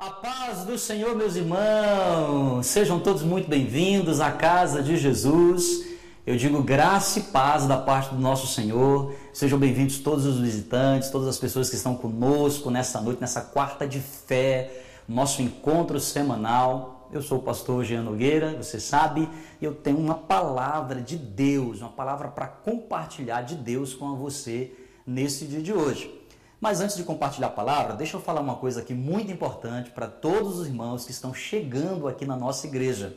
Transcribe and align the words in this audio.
A 0.00 0.10
paz 0.10 0.62
do 0.62 0.78
Senhor, 0.78 1.16
meus 1.16 1.34
irmãos, 1.34 2.64
sejam 2.68 3.00
todos 3.00 3.24
muito 3.24 3.48
bem-vindos 3.50 4.20
à 4.20 4.30
casa 4.30 4.80
de 4.80 4.96
Jesus. 4.96 5.88
Eu 6.24 6.36
digo 6.36 6.62
graça 6.62 7.18
e 7.18 7.22
paz 7.24 7.66
da 7.66 7.76
parte 7.76 8.14
do 8.14 8.20
nosso 8.20 8.46
Senhor. 8.46 9.12
Sejam 9.32 9.58
bem-vindos 9.58 9.98
todos 9.98 10.24
os 10.24 10.38
visitantes, 10.38 11.10
todas 11.10 11.26
as 11.26 11.36
pessoas 11.36 11.68
que 11.68 11.74
estão 11.74 11.96
conosco 11.96 12.70
nessa 12.70 13.00
noite, 13.00 13.20
nessa 13.20 13.40
quarta 13.40 13.88
de 13.88 13.98
fé, 13.98 14.84
nosso 15.08 15.42
encontro 15.42 15.98
semanal. 15.98 17.08
Eu 17.12 17.20
sou 17.20 17.38
o 17.38 17.42
pastor 17.42 17.84
Jean 17.84 18.02
Nogueira, 18.04 18.56
você 18.56 18.78
sabe, 18.78 19.28
e 19.60 19.64
eu 19.64 19.74
tenho 19.74 19.98
uma 19.98 20.14
palavra 20.14 21.00
de 21.00 21.16
Deus, 21.16 21.80
uma 21.80 21.90
palavra 21.90 22.28
para 22.28 22.46
compartilhar 22.46 23.42
de 23.42 23.56
Deus 23.56 23.94
com 23.94 24.14
você 24.14 24.72
nesse 25.04 25.44
dia 25.44 25.60
de 25.60 25.72
hoje. 25.72 26.17
Mas 26.60 26.80
antes 26.80 26.96
de 26.96 27.04
compartilhar 27.04 27.46
a 27.46 27.50
palavra, 27.50 27.94
deixa 27.94 28.16
eu 28.16 28.20
falar 28.20 28.40
uma 28.40 28.56
coisa 28.56 28.80
aqui 28.80 28.92
muito 28.92 29.30
importante 29.30 29.90
para 29.90 30.08
todos 30.08 30.58
os 30.58 30.66
irmãos 30.66 31.04
que 31.04 31.12
estão 31.12 31.32
chegando 31.32 32.08
aqui 32.08 32.26
na 32.26 32.36
nossa 32.36 32.66
igreja. 32.66 33.16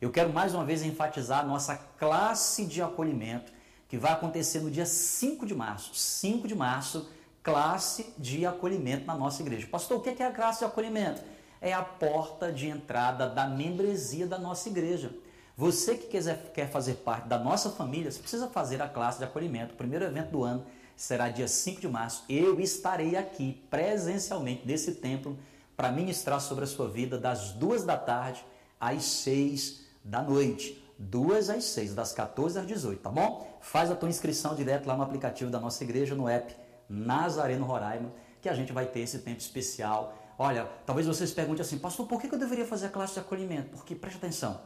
Eu 0.00 0.10
quero 0.10 0.32
mais 0.32 0.52
uma 0.52 0.64
vez 0.64 0.82
enfatizar 0.82 1.40
a 1.40 1.46
nossa 1.46 1.76
classe 1.76 2.66
de 2.66 2.82
acolhimento 2.82 3.52
que 3.88 3.96
vai 3.96 4.12
acontecer 4.12 4.60
no 4.60 4.70
dia 4.70 4.84
5 4.84 5.46
de 5.46 5.54
março. 5.54 5.94
5 5.94 6.48
de 6.48 6.56
março, 6.56 7.08
classe 7.40 8.12
de 8.18 8.44
acolhimento 8.44 9.06
na 9.06 9.14
nossa 9.14 9.42
igreja. 9.42 9.68
Pastor, 9.68 9.98
o 9.98 10.00
que 10.00 10.20
é 10.20 10.26
a 10.26 10.32
classe 10.32 10.58
de 10.58 10.64
acolhimento? 10.64 11.22
É 11.60 11.72
a 11.72 11.82
porta 11.82 12.50
de 12.50 12.66
entrada 12.66 13.28
da 13.28 13.46
membresia 13.46 14.26
da 14.26 14.38
nossa 14.38 14.68
igreja. 14.68 15.14
Você 15.56 15.94
que 15.94 16.08
quiser, 16.08 16.50
quer 16.52 16.68
fazer 16.68 16.94
parte 16.94 17.28
da 17.28 17.38
nossa 17.38 17.70
família, 17.70 18.10
você 18.10 18.18
precisa 18.18 18.48
fazer 18.48 18.82
a 18.82 18.88
classe 18.88 19.18
de 19.18 19.24
acolhimento, 19.24 19.74
o 19.74 19.76
primeiro 19.76 20.04
evento 20.04 20.30
do 20.30 20.42
ano 20.42 20.66
será 21.00 21.30
dia 21.30 21.48
5 21.48 21.80
de 21.80 21.88
março. 21.88 22.24
Eu 22.28 22.60
estarei 22.60 23.16
aqui 23.16 23.64
presencialmente 23.70 24.66
nesse 24.66 24.96
templo 24.96 25.38
para 25.74 25.90
ministrar 25.90 26.38
sobre 26.42 26.64
a 26.64 26.66
sua 26.66 26.90
vida 26.90 27.16
das 27.16 27.52
duas 27.52 27.84
da 27.84 27.96
tarde 27.96 28.44
às 28.78 29.02
6 29.04 29.80
da 30.04 30.20
noite. 30.20 30.78
Duas 30.98 31.48
às 31.48 31.64
6, 31.64 31.94
das 31.94 32.12
14 32.12 32.58
às 32.58 32.66
18, 32.66 33.00
tá 33.00 33.08
bom? 33.08 33.58
Faz 33.62 33.90
a 33.90 33.96
tua 33.96 34.10
inscrição 34.10 34.54
direto 34.54 34.86
lá 34.86 34.94
no 34.94 35.02
aplicativo 35.02 35.50
da 35.50 35.58
nossa 35.58 35.82
igreja, 35.82 36.14
no 36.14 36.28
app 36.28 36.54
Nazareno 36.86 37.64
Roraima, 37.64 38.12
que 38.42 38.48
a 38.50 38.52
gente 38.52 38.70
vai 38.70 38.84
ter 38.84 39.00
esse 39.00 39.20
tempo 39.20 39.40
especial. 39.40 40.14
Olha, 40.38 40.68
talvez 40.84 41.06
vocês 41.06 41.32
perguntem 41.32 41.62
assim, 41.62 41.78
pastor, 41.78 42.06
por 42.06 42.20
que 42.20 42.30
eu 42.30 42.38
deveria 42.38 42.66
fazer 42.66 42.86
a 42.86 42.90
classe 42.90 43.14
de 43.14 43.20
acolhimento? 43.20 43.70
Porque, 43.70 43.94
preste 43.94 44.18
atenção, 44.18 44.60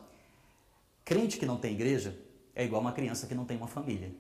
crente 1.05 1.39
que 1.39 1.47
não 1.47 1.59
tem 1.59 1.75
igreja 1.75 2.19
é 2.56 2.64
igual 2.64 2.81
uma 2.81 2.92
criança 2.92 3.28
que 3.28 3.37
não 3.37 3.44
tem 3.44 3.56
uma 3.56 3.69
família. 3.69 4.12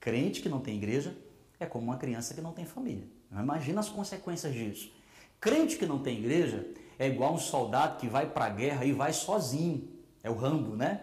Crente 0.00 0.42
que 0.42 0.48
não 0.48 0.58
tem 0.58 0.74
igreja 0.74 1.14
é 1.60 1.66
como 1.66 1.84
uma 1.84 1.98
criança 1.98 2.34
que 2.34 2.40
não 2.40 2.52
tem 2.52 2.64
família. 2.64 3.06
Imagina 3.30 3.80
as 3.80 3.88
consequências 3.88 4.52
disso. 4.52 4.90
Crente 5.38 5.76
que 5.76 5.86
não 5.86 5.98
tem 5.98 6.18
igreja 6.18 6.66
é 6.98 7.06
igual 7.06 7.34
um 7.34 7.38
soldado 7.38 7.98
que 7.98 8.08
vai 8.08 8.26
para 8.26 8.46
a 8.46 8.50
guerra 8.50 8.84
e 8.84 8.92
vai 8.92 9.12
sozinho. 9.12 9.88
É 10.22 10.30
o 10.30 10.34
Rambo, 10.34 10.74
né? 10.74 11.00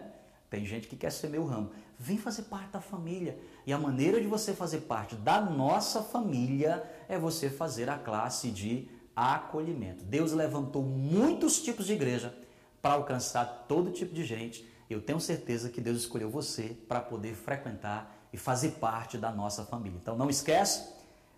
Tem 0.50 0.64
gente 0.66 0.88
que 0.88 0.96
quer 0.96 1.10
ser 1.10 1.28
meu 1.28 1.44
Rambo. 1.44 1.70
Vem 1.98 2.18
fazer 2.18 2.42
parte 2.42 2.70
da 2.70 2.80
família. 2.80 3.38
E 3.66 3.72
a 3.72 3.78
maneira 3.78 4.20
de 4.20 4.26
você 4.26 4.52
fazer 4.52 4.82
parte 4.82 5.14
da 5.14 5.40
nossa 5.40 6.02
família 6.02 6.88
é 7.08 7.18
você 7.18 7.50
fazer 7.50 7.88
a 7.88 7.98
classe 7.98 8.50
de 8.50 8.88
acolhimento. 9.14 10.04
Deus 10.04 10.32
levantou 10.32 10.82
muitos 10.82 11.60
tipos 11.60 11.86
de 11.86 11.92
igreja 11.92 12.34
para 12.80 12.94
alcançar 12.94 13.66
todo 13.68 13.90
tipo 13.90 14.14
de 14.14 14.24
gente. 14.24 14.68
Eu 14.88 15.02
tenho 15.02 15.20
certeza 15.20 15.68
que 15.68 15.80
Deus 15.80 15.98
escolheu 15.98 16.30
você 16.30 16.76
para 16.88 17.00
poder 17.00 17.34
frequentar 17.34 18.17
e 18.32 18.36
fazer 18.36 18.72
parte 18.72 19.16
da 19.16 19.30
nossa 19.30 19.64
família. 19.64 19.98
Então 20.00 20.16
não 20.16 20.28
esquece, 20.28 20.88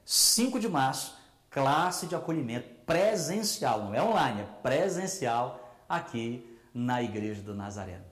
5 0.04 0.58
de 0.58 0.68
março, 0.68 1.14
classe 1.50 2.06
de 2.06 2.14
acolhimento 2.14 2.68
presencial, 2.86 3.84
não 3.84 3.94
é 3.94 4.02
online, 4.02 4.42
é 4.42 4.48
presencial 4.62 5.60
aqui 5.88 6.46
na 6.74 7.02
Igreja 7.02 7.42
do 7.42 7.54
Nazareno. 7.54 8.04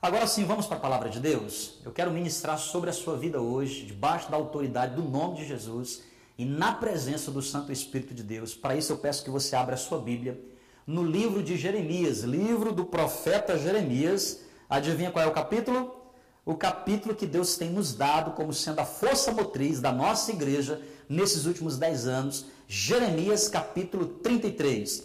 Agora 0.00 0.26
sim, 0.26 0.44
vamos 0.44 0.66
para 0.66 0.76
a 0.76 0.80
palavra 0.80 1.08
de 1.08 1.18
Deus. 1.18 1.80
Eu 1.84 1.90
quero 1.90 2.10
ministrar 2.10 2.58
sobre 2.58 2.90
a 2.90 2.92
sua 2.92 3.16
vida 3.16 3.40
hoje, 3.40 3.86
debaixo 3.86 4.30
da 4.30 4.36
autoridade 4.36 4.94
do 4.94 5.02
nome 5.02 5.36
de 5.36 5.46
Jesus 5.46 6.02
e 6.38 6.44
na 6.44 6.72
presença 6.72 7.30
do 7.30 7.42
Santo 7.42 7.72
Espírito 7.72 8.14
de 8.14 8.22
Deus. 8.22 8.54
Para 8.54 8.76
isso 8.76 8.92
eu 8.92 8.98
peço 8.98 9.24
que 9.24 9.30
você 9.30 9.56
abra 9.56 9.74
a 9.74 9.78
sua 9.78 9.98
Bíblia 9.98 10.38
no 10.86 11.02
livro 11.02 11.42
de 11.42 11.56
Jeremias, 11.56 12.20
livro 12.20 12.72
do 12.72 12.84
profeta 12.84 13.58
Jeremias. 13.58 14.42
Adivinha 14.68 15.10
qual 15.10 15.24
é 15.24 15.28
o 15.28 15.32
capítulo? 15.32 16.05
O 16.46 16.54
capítulo 16.54 17.12
que 17.12 17.26
Deus 17.26 17.56
tem 17.56 17.70
nos 17.70 17.92
dado 17.92 18.30
como 18.30 18.54
sendo 18.54 18.78
a 18.78 18.84
força 18.84 19.32
motriz 19.32 19.80
da 19.80 19.90
nossa 19.90 20.30
igreja 20.30 20.80
nesses 21.08 21.44
últimos 21.44 21.76
dez 21.76 22.06
anos, 22.06 22.46
Jeremias 22.68 23.48
capítulo 23.48 24.06
33. 24.06 25.02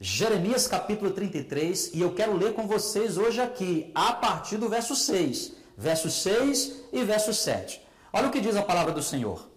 Jeremias 0.00 0.68
capítulo 0.68 1.10
33, 1.10 1.90
e 1.94 2.00
eu 2.00 2.14
quero 2.14 2.36
ler 2.36 2.54
com 2.54 2.68
vocês 2.68 3.18
hoje 3.18 3.40
aqui, 3.40 3.90
a 3.92 4.12
partir 4.12 4.56
do 4.56 4.68
verso 4.68 4.94
6, 4.94 5.52
verso 5.76 6.08
6 6.08 6.84
e 6.92 7.02
verso 7.02 7.34
7. 7.34 7.82
Olha 8.12 8.28
o 8.28 8.30
que 8.30 8.40
diz 8.40 8.54
a 8.54 8.62
palavra 8.62 8.92
do 8.92 9.02
Senhor. 9.02 9.50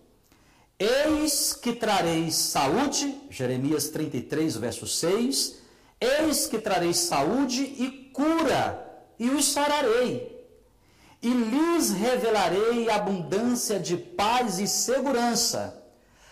Eis 0.80 1.54
que 1.54 1.74
trareis 1.74 2.34
saúde, 2.34 3.16
Jeremias 3.30 3.90
33, 3.90 4.58
verso 4.58 4.88
6, 4.88 5.60
eis 6.00 6.48
que 6.48 6.58
trareis 6.58 6.98
saúde 6.98 7.62
e 7.62 8.10
cura, 8.12 9.06
e 9.20 9.30
os 9.30 9.46
sararei 9.46 10.41
e 11.22 11.30
lhes 11.30 11.92
revelarei 11.92 12.90
abundância 12.90 13.80
de 13.80 13.96
paz 13.96 14.60
e 14.60 14.68
segurança. 14.68 15.84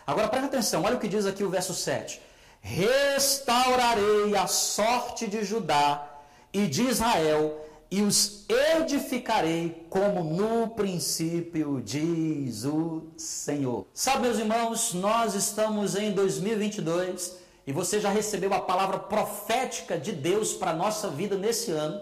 Agora 0.05 0.27
presta 0.27 0.47
atenção, 0.47 0.83
olha 0.83 0.95
o 0.95 1.00
que 1.00 1.07
diz 1.07 1.25
aqui 1.25 1.44
o 1.44 1.50
verso 1.50 1.73
7. 1.73 2.19
Restaurarei 2.61 4.35
a 4.35 4.47
sorte 4.47 5.27
de 5.27 5.44
Judá 5.44 6.07
e 6.51 6.66
de 6.66 6.83
Israel 6.83 7.66
e 7.91 8.01
os 8.01 8.45
edificarei 8.47 9.85
como 9.89 10.23
no 10.23 10.69
princípio, 10.69 11.81
diz 11.83 12.66
o 12.66 13.07
Senhor. 13.17 13.85
Sabe, 13.94 14.23
meus 14.23 14.38
irmãos, 14.38 14.94
nós 14.94 15.33
estamos 15.33 15.95
em 15.95 16.11
2022 16.11 17.38
e 17.66 17.71
você 17.71 18.00
já 18.00 18.09
recebeu 18.09 18.53
a 18.53 18.61
palavra 18.61 19.00
profética 19.00 19.97
de 19.97 20.11
Deus 20.11 20.53
para 20.53 20.71
a 20.71 20.75
nossa 20.75 21.09
vida 21.09 21.35
nesse 21.38 21.71
ano. 21.71 22.01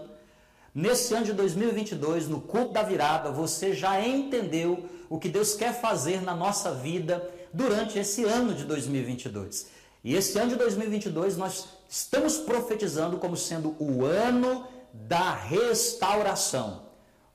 Nesse 0.78 1.12
ano 1.12 1.26
de 1.26 1.32
2022, 1.32 2.28
no 2.28 2.40
culto 2.40 2.72
da 2.72 2.84
virada, 2.84 3.32
você 3.32 3.74
já 3.74 4.00
entendeu 4.00 4.88
o 5.10 5.18
que 5.18 5.28
Deus 5.28 5.56
quer 5.56 5.74
fazer 5.80 6.22
na 6.22 6.36
nossa 6.36 6.72
vida 6.72 7.28
durante 7.52 7.98
esse 7.98 8.22
ano 8.22 8.54
de 8.54 8.64
2022. 8.64 9.66
E 10.04 10.14
esse 10.14 10.38
ano 10.38 10.50
de 10.50 10.54
2022 10.54 11.36
nós 11.36 11.66
estamos 11.88 12.36
profetizando 12.38 13.18
como 13.18 13.36
sendo 13.36 13.74
o 13.80 14.04
ano 14.04 14.68
da 14.92 15.34
restauração. 15.34 16.84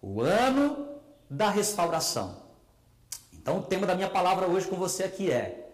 O 0.01 0.21
ano 0.21 0.87
da 1.29 1.49
restauração. 1.49 2.43
Então, 3.33 3.57
o 3.57 3.63
tema 3.63 3.85
da 3.85 3.93
minha 3.93 4.09
palavra 4.09 4.47
hoje 4.47 4.67
com 4.67 4.77
você 4.77 5.03
aqui 5.03 5.29
é 5.29 5.69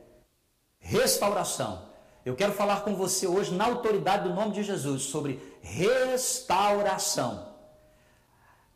restauração. 0.79 1.83
Eu 2.25 2.35
quero 2.35 2.51
falar 2.51 2.81
com 2.81 2.95
você 2.95 3.27
hoje, 3.27 3.53
na 3.53 3.65
autoridade 3.65 4.27
do 4.27 4.33
nome 4.33 4.53
de 4.53 4.63
Jesus, 4.63 5.03
sobre 5.03 5.39
restauração. 5.61 7.48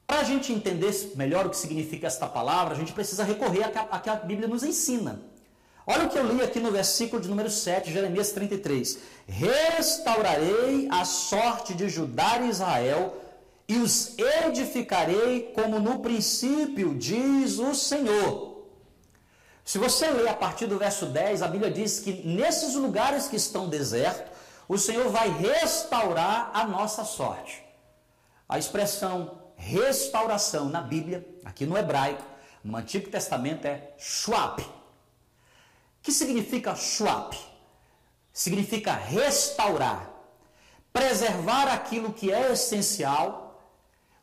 Para 0.06 0.20
a 0.20 0.24
gente 0.24 0.52
entender 0.52 1.14
melhor 1.16 1.46
o 1.46 1.50
que 1.50 1.58
significa 1.58 2.08
esta 2.08 2.28
palavra, 2.28 2.74
a 2.74 2.78
gente 2.78 2.94
precisa 2.94 3.24
recorrer 3.24 3.64
a 3.64 4.00
que 4.00 4.10
a 4.10 4.16
Bíblia 4.16 4.48
nos 4.48 4.64
ensina. 4.64 5.22
Olha 5.86 6.06
o 6.06 6.10
que 6.10 6.18
eu 6.18 6.26
li 6.26 6.42
aqui 6.42 6.60
no 6.60 6.72
versículo 6.72 7.22
de 7.22 7.28
número 7.28 7.50
7, 7.50 7.92
Jeremias 7.92 8.32
33. 8.32 9.00
Restaurarei 9.28 10.88
a 10.90 11.04
sorte 11.04 11.74
de 11.74 11.90
Judá 11.90 12.40
e 12.42 12.50
Israel 12.50 13.18
e 13.68 13.78
os 13.78 14.18
edificarei 14.18 15.52
como 15.54 15.80
no 15.80 16.00
princípio, 16.00 16.96
diz 16.96 17.60
o 17.60 17.74
Senhor. 17.76 18.68
Se 19.66 19.78
você 19.78 20.10
ler 20.10 20.28
a 20.28 20.34
partir 20.34 20.68
do 20.68 20.78
verso 20.78 21.06
10, 21.06 21.42
a 21.42 21.48
Bíblia 21.48 21.72
diz 21.72 22.00
que 22.00 22.26
nesses 22.28 22.76
lugares 22.76 23.28
que 23.28 23.38
estão 23.38 23.70
desertos, 23.70 24.32
o 24.68 24.78
Senhor 24.78 25.10
vai 25.10 25.30
restaurar 25.30 26.52
a 26.54 26.66
nossa 26.66 27.04
sorte. 27.04 27.64
A 28.48 28.58
expressão 28.58 29.43
restauração 29.56 30.70
na 30.70 30.82
Bíblia, 30.82 31.28
aqui 31.44 31.66
no 31.66 31.78
hebraico, 31.78 32.24
no 32.64 32.78
Antigo 32.78 33.10
Testamento 33.10 33.66
é 33.66 33.94
shuap. 33.98 34.62
O 34.62 34.66
que 36.02 36.12
significa 36.12 36.76
shuap? 36.76 37.38
Significa 38.32 38.94
restaurar, 38.94 40.12
preservar 40.92 41.68
aquilo 41.68 42.14
que 42.14 42.32
é 42.32 42.52
essencial, 42.52 43.62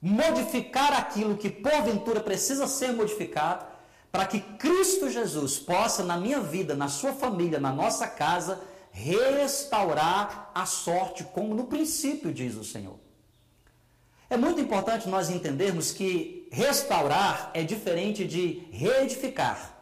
modificar 0.00 0.92
aquilo 0.92 1.36
que 1.36 1.50
porventura 1.50 2.20
precisa 2.20 2.66
ser 2.66 2.92
modificado, 2.92 3.66
para 4.10 4.26
que 4.26 4.40
Cristo 4.40 5.08
Jesus 5.08 5.58
possa, 5.58 6.02
na 6.02 6.16
minha 6.16 6.40
vida, 6.40 6.74
na 6.74 6.88
sua 6.88 7.12
família, 7.12 7.60
na 7.60 7.72
nossa 7.72 8.08
casa, 8.08 8.60
restaurar 8.90 10.50
a 10.54 10.66
sorte, 10.66 11.22
como 11.24 11.54
no 11.54 11.64
princípio 11.64 12.32
diz 12.32 12.56
o 12.56 12.64
Senhor. 12.64 12.98
É 14.30 14.36
muito 14.36 14.60
importante 14.60 15.08
nós 15.08 15.28
entendermos 15.28 15.90
que 15.90 16.48
restaurar 16.52 17.50
é 17.52 17.64
diferente 17.64 18.24
de 18.24 18.62
reedificar. 18.70 19.76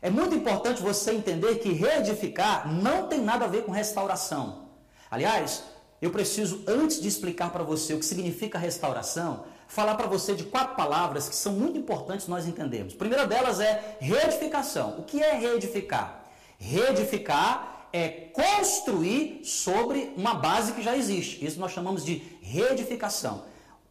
É 0.00 0.08
muito 0.08 0.34
importante 0.34 0.80
você 0.80 1.12
entender 1.12 1.56
que 1.56 1.70
reedificar 1.70 2.72
não 2.72 3.06
tem 3.06 3.20
nada 3.20 3.44
a 3.44 3.48
ver 3.48 3.64
com 3.64 3.70
restauração. 3.70 4.70
Aliás, 5.10 5.62
eu 6.00 6.10
preciso, 6.10 6.64
antes 6.66 7.02
de 7.02 7.08
explicar 7.08 7.50
para 7.50 7.62
você 7.62 7.92
o 7.92 7.98
que 7.98 8.06
significa 8.06 8.58
restauração, 8.58 9.44
falar 9.66 9.96
para 9.96 10.06
você 10.06 10.34
de 10.34 10.44
quatro 10.44 10.74
palavras 10.74 11.28
que 11.28 11.36
são 11.36 11.52
muito 11.52 11.76
importantes 11.76 12.28
nós 12.28 12.46
entendermos. 12.46 12.94
A 12.94 12.98
primeira 12.98 13.26
delas 13.26 13.60
é 13.60 13.98
reedificação. 14.00 14.98
O 14.98 15.02
que 15.02 15.22
é 15.22 15.34
reedificar? 15.34 16.24
Reedificar 16.58 17.77
é 17.92 18.08
construir 18.08 19.40
sobre 19.44 20.12
uma 20.16 20.34
base 20.34 20.72
que 20.72 20.82
já 20.82 20.96
existe. 20.96 21.44
Isso 21.44 21.58
nós 21.58 21.72
chamamos 21.72 22.04
de 22.04 22.22
reedificação. 22.42 23.44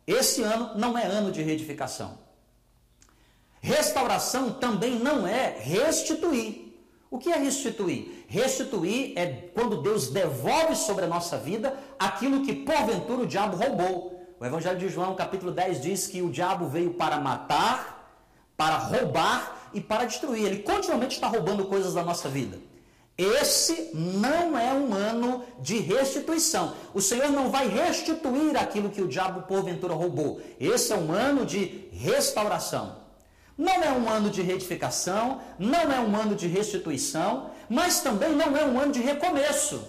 Esse 0.06 0.42
ano 0.44 0.78
não 0.78 0.98
é 0.98 1.06
ano 1.06 1.32
de 1.32 1.42
reedificação. 1.42 2.18
Restauração 3.60 4.54
também 4.54 4.98
não 5.00 5.28
é 5.28 5.58
restituir. 5.60 6.68
O 7.10 7.18
que 7.18 7.32
é 7.32 7.38
restituir? 7.38 8.26
Restituir 8.28 9.14
é 9.18 9.50
quando 9.54 9.82
Deus 9.82 10.10
devolve 10.10 10.76
sobre 10.76 11.06
a 11.06 11.08
nossa 11.08 11.38
vida 11.38 11.78
aquilo 11.98 12.46
que 12.46 12.54
porventura 12.54 13.24
o 13.24 13.28
diabo 13.28 13.58
roubou. 13.58 14.18
O 14.40 14.46
Evangelho 14.46 14.78
de 14.78 14.88
João, 14.88 15.16
capítulo 15.16 15.52
10, 15.52 15.82
diz 15.82 16.08
que 16.08 16.22
o 16.22 16.30
diabo 16.30 16.68
veio 16.68 16.94
para 16.94 17.20
matar, 17.20 18.22
para 18.56 18.78
roubar 18.78 19.70
e 19.74 19.82
para 19.82 20.06
destruir. 20.06 20.46
Ele 20.46 20.60
continuamente 20.60 21.16
está 21.16 21.28
roubando 21.28 21.66
coisas 21.66 21.94
da 21.94 22.04
nossa 22.04 22.30
vida. 22.30 22.60
Esse 23.18 23.90
não 23.96 24.56
é 24.56 24.72
um 24.74 24.94
ano 24.94 25.44
de 25.60 25.80
restituição. 25.80 26.76
O 26.94 27.02
Senhor 27.02 27.32
não 27.32 27.50
vai 27.50 27.68
restituir 27.68 28.56
aquilo 28.56 28.92
que 28.92 29.02
o 29.02 29.08
diabo 29.08 29.42
porventura 29.42 29.96
roubou. 29.96 30.40
Esse 30.60 30.94
é 30.94 30.96
um 30.96 31.12
ano 31.12 31.44
de 31.44 31.90
restauração. 31.92 33.08
Não 33.58 33.84
é 33.84 33.92
um 33.92 34.08
ano 34.08 34.30
de 34.30 34.44
retificação, 34.44 35.42
não 35.58 35.92
é 35.92 36.00
um 36.00 36.16
ano 36.16 36.36
de 36.36 36.46
restituição, 36.46 37.50
mas 37.68 38.02
também 38.02 38.36
não 38.36 38.56
é 38.56 38.64
um 38.64 38.80
ano 38.80 38.92
de 38.92 39.00
recomeço. 39.00 39.84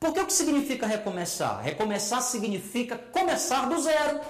Porque 0.00 0.20
o 0.20 0.26
que 0.26 0.32
significa 0.32 0.86
recomeçar? 0.86 1.60
Recomeçar 1.62 2.22
significa 2.22 2.96
começar 2.96 3.68
do 3.68 3.78
zero. 3.82 4.20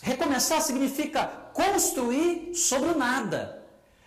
Recomeçar 0.00 0.60
significa 0.60 1.26
construir 1.52 2.54
sobre 2.54 2.90
o 2.90 2.98
nada. 2.98 3.63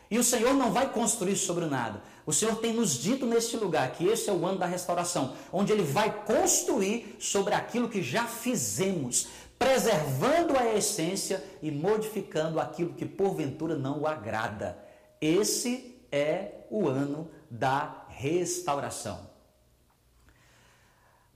E 0.09 0.18
o 0.18 0.24
Senhor 0.24 0.54
não 0.54 0.71
vai 0.71 0.89
construir 0.92 1.36
sobre 1.36 1.65
nada. 1.65 2.01
O 2.25 2.33
Senhor 2.33 2.56
tem 2.57 2.74
nos 2.74 2.94
dito 2.94 3.25
neste 3.25 3.57
lugar 3.57 3.92
que 3.92 4.06
esse 4.06 4.30
é 4.30 4.33
o 4.33 4.45
ano 4.45 4.59
da 4.59 4.65
restauração, 4.65 5.33
onde 5.51 5.71
Ele 5.71 5.83
vai 5.83 6.24
construir 6.25 7.15
sobre 7.19 7.54
aquilo 7.54 7.89
que 7.89 8.01
já 8.01 8.25
fizemos, 8.25 9.27
preservando 9.57 10.57
a 10.57 10.74
essência 10.74 11.44
e 11.62 11.71
modificando 11.71 12.59
aquilo 12.59 12.94
que 12.94 13.06
porventura 13.06 13.75
não 13.75 14.01
o 14.01 14.07
agrada. 14.07 14.77
Esse 15.21 15.95
é 16.12 16.65
o 16.69 16.88
ano 16.88 17.30
da 17.50 18.06
restauração. 18.10 19.27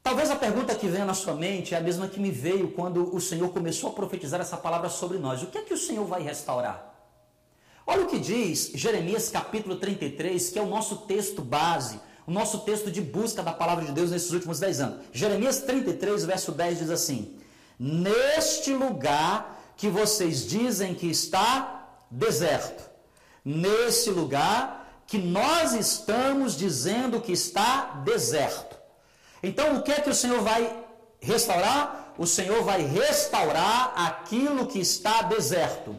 Talvez 0.04 0.32
a 0.32 0.36
pergunta 0.36 0.74
que 0.76 0.88
venha 0.88 1.06
na 1.06 1.14
sua 1.14 1.36
mente 1.36 1.76
é 1.76 1.78
a 1.78 1.82
mesma 1.82 2.08
que 2.08 2.20
me 2.20 2.32
veio 2.32 2.72
quando 2.72 3.16
o 3.16 3.22
Senhor 3.22 3.50
começou 3.54 3.92
a 3.92 3.94
profetizar 3.94 4.42
essa 4.42 4.58
palavra 4.58 4.90
sobre 4.90 5.18
nós. 5.20 5.44
O 5.44 5.48
que 5.48 5.58
é 5.58 5.62
que 5.62 5.74
o 5.74 5.78
Senhor 5.78 6.06
vai 6.06 6.22
restaurar? 6.22 6.91
Olha 7.86 8.04
o 8.04 8.08
que 8.08 8.20
diz 8.20 8.72
Jeremias 8.76 9.30
capítulo 9.30 9.76
33, 9.76 10.50
que 10.50 10.60
é 10.60 10.62
o 10.62 10.68
nosso 10.68 10.98
texto 10.98 11.42
base, 11.42 12.00
o 12.28 12.32
nosso 12.32 12.60
texto 12.60 12.92
de 12.92 13.02
busca 13.02 13.42
da 13.42 13.52
palavra 13.52 13.86
de 13.86 13.92
Deus 13.92 14.12
nesses 14.12 14.32
últimos 14.32 14.60
10 14.60 14.80
anos. 14.82 15.06
Jeremias 15.12 15.62
33, 15.62 16.26
verso 16.26 16.52
10 16.52 16.80
diz 16.80 16.90
assim: 16.90 17.36
Neste 17.80 18.74
lugar 18.74 19.74
que 19.76 19.90
vocês 19.90 20.48
dizem 20.48 20.94
que 20.94 21.08
está 21.08 21.98
deserto, 22.10 22.90
nesse 23.44 24.12
lugar 24.12 25.04
que 25.08 25.18
nós 25.18 25.74
estamos 25.74 26.56
dizendo 26.56 27.20
que 27.20 27.32
está 27.34 28.02
deserto. 28.06 28.78
Então, 29.44 29.78
o 29.78 29.82
que 29.82 29.92
é 29.92 30.00
que 30.00 30.10
o 30.10 30.16
Senhor 30.16 30.42
vai 30.42 30.86
restaurar? 31.20 32.14
O 32.18 32.28
Senhor 32.28 32.64
vai 32.64 32.84
restaurar 32.84 33.94
aquilo 33.96 34.68
que 34.68 34.80
está 34.80 35.24
deserto. 35.24 35.96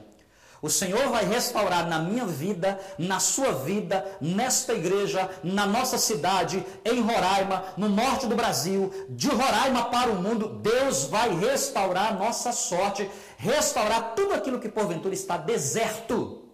O 0.63 0.71
Senhor 0.71 1.09
vai 1.09 1.25
restaurar 1.25 1.89
na 1.89 1.99
minha 1.99 2.25
vida, 2.25 2.79
na 2.97 3.19
sua 3.19 3.51
vida, 3.53 4.17
nesta 4.21 4.73
igreja, 4.73 5.29
na 5.43 5.67
nossa 5.67 5.99
cidade, 5.99 6.65
em 6.85 7.01
Roraima, 7.01 7.65
no 7.77 7.89
norte 7.89 8.29
do 8.29 8.37
Brasil, 8.37 8.89
de 9.11 9.27
Roraima 9.27 9.91
para 9.91 10.13
o 10.13 10.23
mundo. 10.23 10.61
Deus 10.61 11.07
vai 11.07 11.37
restaurar 11.37 12.17
nossa 12.17 12.53
sorte, 12.53 13.11
restaurar 13.37 14.15
tudo 14.15 14.35
aquilo 14.35 14.61
que 14.61 14.69
porventura 14.69 15.13
está 15.13 15.37
deserto. 15.37 16.45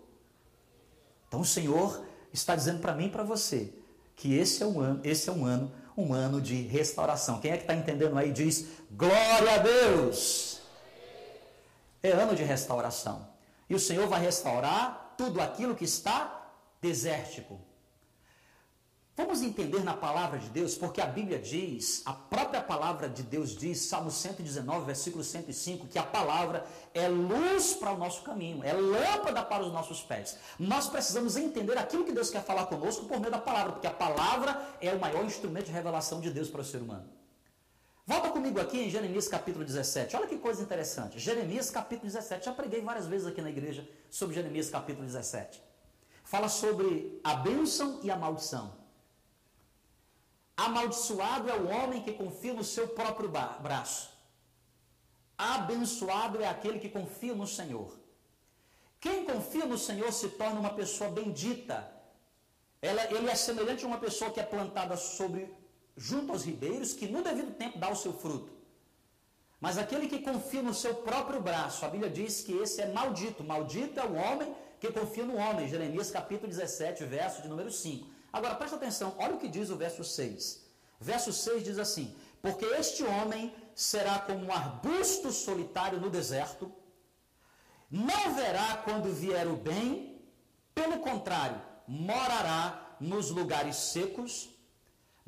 Então 1.27 1.41
o 1.41 1.45
Senhor 1.45 2.03
está 2.33 2.57
dizendo 2.57 2.81
para 2.81 2.95
mim 2.95 3.09
e 3.09 3.11
para 3.11 3.23
você 3.23 3.75
que 4.17 4.35
esse 4.39 4.63
é 4.63 4.67
um 4.67 4.81
ano, 4.81 5.01
esse 5.05 5.29
é 5.29 5.33
um 5.33 5.45
ano, 5.45 5.71
um 5.95 6.15
ano 6.15 6.41
de 6.41 6.63
restauração. 6.63 7.41
Quem 7.41 7.51
é 7.51 7.59
que 7.59 7.65
está 7.65 7.75
entendendo 7.75 8.17
aí 8.17 8.33
diz 8.33 8.69
glória 8.91 9.55
a 9.55 9.59
Deus. 9.59 10.63
É 12.03 12.13
ano 12.13 12.35
de 12.35 12.43
restauração. 12.43 13.28
E 13.69 13.75
o 13.75 13.81
Senhor 13.81 14.07
vai 14.09 14.21
restaurar 14.21 15.15
tudo 15.17 15.41
aquilo 15.41 15.75
que 15.75 15.85
está 15.85 16.53
desértico. 16.81 17.61
Vamos 19.19 19.43
entender 19.43 19.83
na 19.83 19.95
palavra 19.95 20.39
de 20.39 20.49
Deus, 20.49 20.77
porque 20.77 21.01
a 21.01 21.07
Bíblia 21.07 21.41
diz, 21.41 22.03
a 22.07 22.13
própria 22.13 22.63
palavra 22.63 23.09
de 23.09 23.25
Deus 23.25 23.51
diz, 23.51 23.81
Salmo 23.81 24.13
119, 24.13 24.87
versículo 24.87 25.25
105, 25.25 25.89
que 25.89 25.99
a 25.99 26.05
palavra 26.05 26.65
é 26.95 27.09
luz 27.09 27.75
para 27.75 27.91
o 27.91 27.99
nosso 27.99 28.23
caminho, 28.23 28.63
é 28.63 28.73
lâmpada 28.73 29.43
para 29.43 29.65
os 29.65 29.73
nossos 29.73 30.03
pés. 30.03 30.39
Nós 30.57 30.89
precisamos 30.89 31.37
entender 31.37 31.77
aquilo 31.77 32.05
que 32.05 32.13
Deus 32.13 32.31
quer 32.31 32.45
falar 32.45 32.67
conosco 32.67 33.07
por 33.07 33.19
meio 33.19 33.33
da 33.33 33.41
palavra, 33.41 33.73
porque 33.73 33.89
a 33.89 33.93
palavra 33.93 34.57
é 34.81 34.95
o 34.95 35.01
maior 35.01 35.25
instrumento 35.25 35.67
de 35.67 35.73
revelação 35.73 36.21
de 36.21 36.31
Deus 36.31 36.49
para 36.49 36.61
o 36.61 36.65
ser 36.65 36.81
humano. 36.81 37.18
Comigo 38.39 38.61
aqui 38.61 38.79
em 38.79 38.89
Jeremias 38.89 39.27
capítulo 39.27 39.65
17. 39.65 40.15
Olha 40.15 40.29
que 40.29 40.39
coisa 40.39 40.63
interessante. 40.63 41.19
Jeremias 41.19 41.71
capítulo 41.71 42.07
17. 42.07 42.45
Já 42.45 42.53
preguei 42.53 42.81
várias 42.81 43.07
vezes 43.07 43.27
aqui 43.27 43.43
na 43.43 43.51
igreja 43.51 43.85
sobre 44.09 44.37
Jeremias 44.37 44.71
capítulo 44.71 45.05
17. 45.05 45.61
Fala 46.23 46.49
sobre 46.49 47.21
a 47.25 47.35
bênção 47.35 47.99
e 48.01 48.09
a 48.13 48.17
maldição. 48.17 48.73
Amaldiçoado 50.57 51.51
é 51.51 51.55
o 51.55 51.67
homem 51.67 52.01
que 52.01 52.13
confia 52.13 52.55
no 52.55 52.63
seu 52.63 52.87
próprio 52.87 53.29
braço. 53.29 54.09
Abençoado 55.37 56.41
é 56.41 56.47
aquele 56.47 56.79
que 56.79 56.89
confia 56.89 57.35
no 57.35 57.47
Senhor. 57.59 57.99
Quem 59.01 59.25
confia 59.25 59.67
no 59.67 59.77
Senhor 59.77 60.13
se 60.13 60.29
torna 60.29 60.61
uma 60.61 60.75
pessoa 60.75 61.11
bendita. 61.11 61.93
Ela, 62.81 63.03
ele 63.13 63.29
é 63.29 63.35
semelhante 63.35 63.85
a 63.85 63.89
uma 63.89 63.99
pessoa 63.99 64.31
que 64.31 64.39
é 64.39 64.45
plantada 64.45 64.97
sobre 64.97 65.53
junto 65.99 66.31
aos 66.33 66.45
ribeiros, 66.45 66.95
que 66.95 67.09
no 67.09 67.23
devido 67.23 67.53
tempo 67.53 67.79
dá 67.79 67.91
o 67.91 67.97
seu 67.97 68.13
fruto. 68.13 68.53
Mas 69.61 69.77
aquele 69.77 70.07
que 70.07 70.21
confia 70.21 70.63
no 70.63 70.73
seu 70.73 70.95
próprio 70.95 71.41
braço, 71.41 71.85
a 71.85 71.89
Bíblia 71.89 72.09
diz 72.09 72.43
que 72.43 72.53
esse 72.53 72.81
é 72.81 72.93
maldito. 72.93 73.43
Maldito 73.43 73.99
é 73.99 74.05
o 74.05 74.15
homem 74.15 74.55
que 74.79 74.93
confia 74.93 75.25
no 75.25 75.37
homem. 75.37 75.69
Jeremias 75.69 76.13
capítulo 76.13 76.49
17, 76.49 77.05
verso 77.05 77.43
de 77.43 77.49
número 77.49 77.71
5. 77.71 78.07
Agora 78.33 78.55
presta 78.55 78.77
atenção, 78.77 79.17
olha 79.19 79.35
o 79.35 79.39
que 79.39 79.49
diz 79.49 79.69
o 79.71 79.77
verso 79.77 80.05
6. 80.05 80.65
Verso 81.01 81.33
6 81.33 81.65
diz 81.65 81.79
assim: 81.79 82.15
Porque 82.41 82.65
este 82.65 83.03
homem 83.03 83.53
será 83.75 84.21
como 84.21 84.47
um 84.47 84.53
arbusto 84.53 85.33
solitário 85.33 86.01
no 86.01 86.09
deserto, 86.09 86.71
não 87.91 88.35
verá 88.35 88.77
quando 88.85 89.13
vier 89.13 89.49
o 89.49 89.57
bem, 89.57 90.23
pelo 90.75 91.01
contrário, 91.01 91.61
morará 91.89 92.97
nos 93.01 93.31
lugares 93.31 93.77
secos 93.77 94.51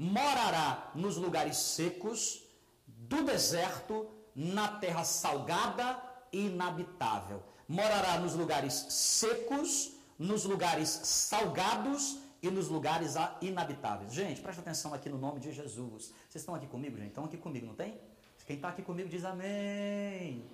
morará 0.01 0.91
nos 0.95 1.19
lugares 1.19 1.59
secos 1.59 2.43
do 2.87 3.23
deserto, 3.23 4.09
na 4.35 4.67
terra 4.79 5.05
salgada 5.05 6.03
e 6.33 6.47
inabitável. 6.47 7.43
Morará 7.69 8.19
nos 8.19 8.35
lugares 8.35 8.73
secos, 8.89 9.93
nos 10.19 10.45
lugares 10.45 10.89
salgados 10.89 12.19
e 12.43 12.51
nos 12.51 12.69
lugares 12.69 13.15
inabitáveis. 13.43 14.15
Gente, 14.15 14.41
presta 14.41 14.63
atenção 14.63 14.95
aqui 14.95 15.11
no 15.11 15.19
nome 15.19 15.39
de 15.39 15.53
Jesus. 15.53 16.15
Vocês 16.29 16.37
estão 16.37 16.55
aqui 16.55 16.67
comigo, 16.67 16.97
gente? 16.97 17.09
Estão 17.09 17.27
aqui 17.27 17.37
comigo, 17.37 17.67
não 17.67 17.75
tem? 17.75 18.01
Quem 18.47 18.57
está 18.57 18.71
aqui 18.71 18.83
comigo 18.83 19.09
diz 19.09 19.25
amém. 19.25 20.45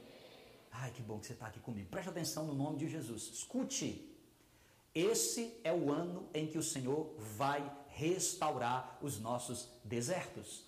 Ai, 0.73 0.91
que 0.91 1.01
bom 1.01 1.21
que 1.21 1.27
você 1.27 1.35
está 1.35 1.47
aqui 1.47 1.61
comigo. 1.61 1.89
Presta 1.89 2.11
atenção 2.11 2.45
no 2.45 2.55
nome 2.55 2.77
de 2.79 2.89
Jesus. 2.89 3.31
Escute. 3.33 4.13
Esse 4.93 5.59
é 5.63 5.73
o 5.73 5.93
ano 5.93 6.29
em 6.35 6.49
que 6.49 6.59
o 6.59 6.63
Senhor 6.63 7.15
vai 7.39 7.63
restaurar 7.97 8.99
os 9.01 9.19
nossos 9.19 9.69
desertos. 9.83 10.65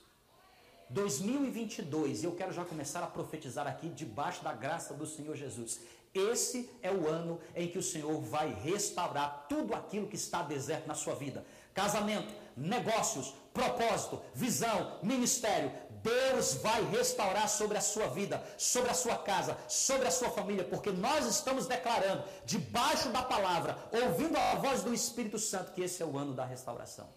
2022, 0.90 2.24
eu 2.24 2.32
quero 2.34 2.52
já 2.52 2.64
começar 2.64 3.02
a 3.02 3.06
profetizar 3.06 3.66
aqui 3.66 3.90
debaixo 3.90 4.42
da 4.42 4.54
graça 4.54 4.94
do 4.94 5.06
Senhor 5.06 5.36
Jesus. 5.36 5.80
Esse 6.14 6.70
é 6.82 6.90
o 6.90 7.06
ano 7.06 7.38
em 7.54 7.68
que 7.68 7.76
o 7.76 7.82
Senhor 7.82 8.18
vai 8.22 8.52
restaurar 8.54 9.46
tudo 9.46 9.74
aquilo 9.74 10.08
que 10.08 10.16
está 10.16 10.42
deserto 10.42 10.86
na 10.86 10.94
sua 10.94 11.14
vida. 11.14 11.44
Casamento, 11.74 12.32
negócios, 12.56 13.34
propósito, 13.52 14.22
visão, 14.34 14.98
ministério. 15.02 15.70
Deus 16.02 16.54
vai 16.54 16.82
restaurar 16.84 17.48
sobre 17.48 17.78
a 17.78 17.80
sua 17.80 18.08
vida, 18.08 18.42
sobre 18.56 18.90
a 18.90 18.94
sua 18.94 19.16
casa, 19.18 19.56
sobre 19.68 20.06
a 20.08 20.10
sua 20.10 20.30
família, 20.30 20.64
porque 20.64 20.90
nós 20.90 21.26
estamos 21.26 21.66
declarando, 21.66 22.24
debaixo 22.44 23.08
da 23.10 23.22
palavra, 23.22 23.76
ouvindo 23.92 24.36
a 24.36 24.54
voz 24.56 24.82
do 24.82 24.92
Espírito 24.92 25.38
Santo, 25.38 25.72
que 25.72 25.82
esse 25.82 26.02
é 26.02 26.06
o 26.06 26.16
ano 26.16 26.34
da 26.34 26.44
restauração. 26.44 27.08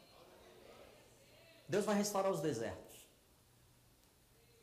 Deus 1.67 1.85
vai 1.85 1.95
restaurar 1.95 2.31
os 2.31 2.41
desertos. 2.41 3.07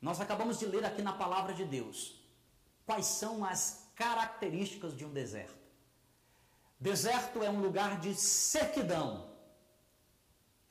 Nós 0.01 0.21
acabamos 0.21 0.59
de 0.59 0.67
ler 0.67 0.85
aqui 0.85 1.03
na 1.03 1.13
palavra 1.13 1.55
de 1.55 1.65
Deus 1.65 2.19
quais 2.87 3.07
são 3.07 3.45
as 3.45 3.91
características 3.95 4.97
de 4.97 5.05
um 5.05 5.13
deserto. 5.13 5.59
Deserto 6.81 7.43
é 7.43 7.51
um 7.51 7.61
lugar 7.61 7.99
de 7.99 8.15
sequidão, 8.15 9.29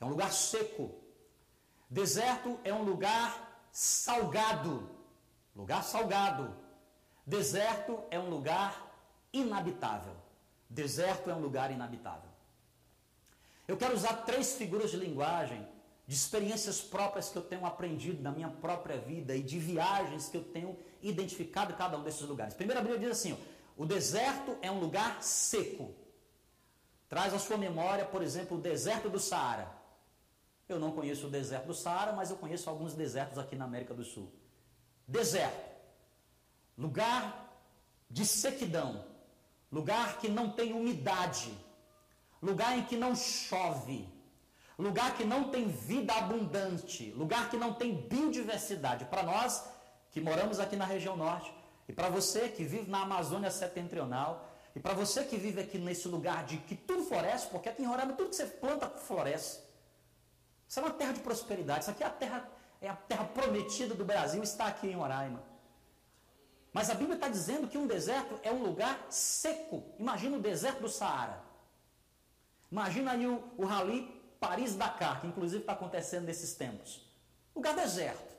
é 0.00 0.04
um 0.04 0.08
lugar 0.08 0.32
seco. 0.32 1.07
Deserto 1.90 2.58
é 2.64 2.72
um 2.72 2.82
lugar 2.82 3.66
salgado, 3.72 4.88
lugar 5.56 5.82
salgado. 5.82 6.54
Deserto 7.26 8.02
é 8.10 8.18
um 8.18 8.28
lugar 8.28 8.86
inabitável. 9.32 10.14
Deserto 10.68 11.30
é 11.30 11.34
um 11.34 11.40
lugar 11.40 11.70
inabitável. 11.70 12.28
Eu 13.66 13.76
quero 13.76 13.94
usar 13.94 14.24
três 14.24 14.54
figuras 14.54 14.90
de 14.90 14.96
linguagem 14.96 15.66
de 16.06 16.14
experiências 16.14 16.80
próprias 16.80 17.28
que 17.28 17.36
eu 17.36 17.42
tenho 17.42 17.66
aprendido 17.66 18.22
na 18.22 18.32
minha 18.32 18.48
própria 18.48 18.98
vida 18.98 19.36
e 19.36 19.42
de 19.42 19.58
viagens 19.58 20.28
que 20.28 20.38
eu 20.38 20.44
tenho 20.44 20.76
identificado 21.02 21.74
cada 21.74 21.98
um 21.98 22.02
desses 22.02 22.22
lugares. 22.22 22.54
Primeira 22.54 22.80
Bíblia 22.80 22.98
diz 22.98 23.10
assim: 23.10 23.34
ó, 23.34 23.82
o 23.82 23.84
deserto 23.86 24.56
é 24.62 24.70
um 24.70 24.80
lugar 24.80 25.22
seco. 25.22 25.94
Traz 27.08 27.32
à 27.32 27.38
sua 27.38 27.56
memória, 27.56 28.04
por 28.04 28.22
exemplo, 28.22 28.56
o 28.56 28.60
deserto 28.60 29.08
do 29.08 29.18
Saara. 29.18 29.77
Eu 30.68 30.78
não 30.78 30.92
conheço 30.92 31.26
o 31.26 31.30
deserto 31.30 31.66
do 31.66 31.74
Saara, 31.74 32.12
mas 32.12 32.30
eu 32.30 32.36
conheço 32.36 32.68
alguns 32.68 32.94
desertos 32.94 33.38
aqui 33.38 33.56
na 33.56 33.64
América 33.64 33.94
do 33.94 34.04
Sul. 34.04 34.30
Deserto. 35.06 35.68
Lugar 36.76 37.56
de 38.10 38.26
sequidão. 38.26 39.04
Lugar 39.72 40.18
que 40.18 40.28
não 40.28 40.50
tem 40.50 40.72
umidade. 40.72 41.52
Lugar 42.42 42.76
em 42.78 42.84
que 42.84 42.96
não 42.96 43.16
chove 43.16 44.06
lugar 44.78 45.16
que 45.16 45.24
não 45.24 45.50
tem 45.50 45.68
vida 45.68 46.12
abundante, 46.14 47.10
lugar 47.10 47.50
que 47.50 47.56
não 47.56 47.74
tem 47.74 47.96
biodiversidade. 47.96 49.04
Para 49.06 49.24
nós 49.24 49.68
que 50.12 50.20
moramos 50.20 50.60
aqui 50.60 50.76
na 50.76 50.84
região 50.84 51.16
norte, 51.16 51.52
e 51.88 51.92
para 51.92 52.08
você 52.08 52.48
que 52.48 52.64
vive 52.64 52.90
na 52.90 53.02
Amazônia 53.02 53.50
setentrional, 53.50 54.46
e 54.74 54.80
para 54.80 54.94
você 54.94 55.24
que 55.24 55.36
vive 55.36 55.60
aqui 55.60 55.78
nesse 55.78 56.06
lugar 56.06 56.44
de 56.44 56.58
que 56.58 56.76
tudo 56.76 57.02
floresce, 57.04 57.48
porque 57.48 57.68
aqui 57.68 57.82
em 57.82 57.86
Roraima 57.86 58.12
tudo 58.12 58.30
que 58.30 58.36
você 58.36 58.46
planta 58.46 58.88
floresce. 58.88 59.60
Isso 60.68 60.78
é 60.78 60.82
uma 60.82 60.92
terra 60.92 61.12
de 61.12 61.20
prosperidade. 61.20 61.80
Isso 61.80 61.90
aqui 61.90 62.04
é 62.04 62.06
a 62.06 62.10
terra, 62.10 62.48
é 62.80 62.88
a 62.88 62.94
terra 62.94 63.24
prometida 63.24 63.94
do 63.94 64.04
Brasil, 64.04 64.42
está 64.42 64.66
aqui 64.66 64.88
em 64.88 64.94
Roraima. 64.94 65.42
Mas 66.72 66.90
a 66.90 66.94
Bíblia 66.94 67.14
está 67.14 67.28
dizendo 67.28 67.66
que 67.66 67.78
um 67.78 67.86
deserto 67.86 68.38
é 68.42 68.52
um 68.52 68.62
lugar 68.62 69.06
seco. 69.08 69.82
Imagina 69.98 70.36
o 70.36 70.40
deserto 70.40 70.80
do 70.82 70.88
Saara. 70.88 71.42
Imagina 72.70 73.12
aí 73.12 73.26
o, 73.26 73.42
o 73.56 73.64
Rally 73.64 74.02
Paris-Dakar, 74.38 75.22
que 75.22 75.26
inclusive 75.26 75.62
está 75.62 75.72
acontecendo 75.72 76.26
nesses 76.26 76.54
tempos. 76.54 77.04
Lugar 77.56 77.74
deserto. 77.74 78.36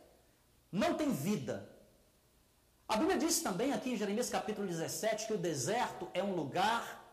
Não 0.72 0.94
tem 0.94 1.12
vida. 1.12 1.68
A 2.88 2.96
Bíblia 2.96 3.18
diz 3.18 3.42
também 3.42 3.74
aqui 3.74 3.92
em 3.92 3.98
Jeremias 3.98 4.30
capítulo 4.30 4.68
17 4.68 5.28
que 5.28 5.34
o 5.34 5.38
deserto 5.38 6.08
é 6.14 6.24
um 6.24 6.36
lugar 6.36 7.04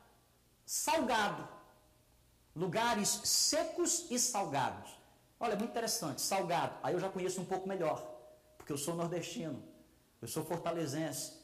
salgado. 0.65 1.49
Lugares 2.55 3.09
secos 3.25 4.07
e 4.11 4.19
salgados. 4.19 4.96
Olha, 5.39 5.53
é 5.53 5.57
muito 5.57 5.71
interessante. 5.71 6.21
Salgado. 6.21 6.77
Aí 6.83 6.95
eu 6.95 7.01
já 7.01 7.09
conheço 7.09 7.41
um 7.41 7.45
pouco 7.45 7.69
melhor. 7.69 8.05
Porque 8.57 8.73
eu 8.73 8.79
sou 8.79 8.95
nordestino. 8.95 9.63
Eu 10.21 10.29
sou 10.29 10.45
fortalezense. 10.45 11.35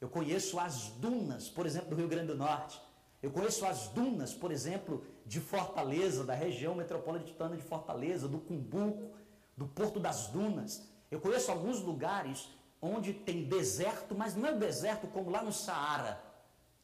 Eu 0.00 0.08
conheço 0.08 0.60
as 0.60 0.88
dunas, 0.90 1.48
por 1.48 1.66
exemplo, 1.66 1.90
do 1.90 1.96
Rio 1.96 2.08
Grande 2.08 2.28
do 2.28 2.36
Norte. 2.36 2.80
Eu 3.20 3.32
conheço 3.32 3.66
as 3.66 3.88
dunas, 3.88 4.32
por 4.32 4.52
exemplo, 4.52 5.04
de 5.26 5.40
Fortaleza, 5.40 6.24
da 6.24 6.34
região 6.34 6.74
metropolitana 6.74 7.56
de 7.56 7.62
Fortaleza, 7.62 8.28
do 8.28 8.38
Cumbuco, 8.38 9.16
do 9.56 9.66
Porto 9.66 9.98
das 9.98 10.28
Dunas. 10.28 10.88
Eu 11.10 11.20
conheço 11.20 11.50
alguns 11.50 11.80
lugares 11.80 12.48
onde 12.80 13.12
tem 13.12 13.44
deserto, 13.48 14.14
mas 14.14 14.36
não 14.36 14.46
é 14.46 14.52
um 14.52 14.58
deserto 14.58 15.08
como 15.08 15.30
lá 15.30 15.42
no 15.42 15.52
Saara. 15.52 16.22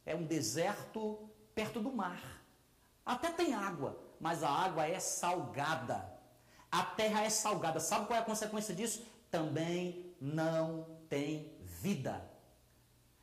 É 0.04 0.14
um 0.16 0.24
deserto 0.24 1.30
perto 1.54 1.78
do 1.78 1.92
mar. 1.92 2.42
Até 3.06 3.30
tem 3.30 3.54
água, 3.54 3.96
mas 4.18 4.42
a 4.42 4.50
água 4.50 4.86
é 4.86 4.98
salgada. 4.98 6.13
A 6.74 6.82
terra 6.82 7.22
é 7.22 7.30
salgada. 7.30 7.78
Sabe 7.78 8.06
qual 8.08 8.18
é 8.18 8.22
a 8.22 8.24
consequência 8.24 8.74
disso? 8.74 9.06
Também 9.30 10.12
não 10.20 10.98
tem 11.08 11.52
vida. 11.60 12.28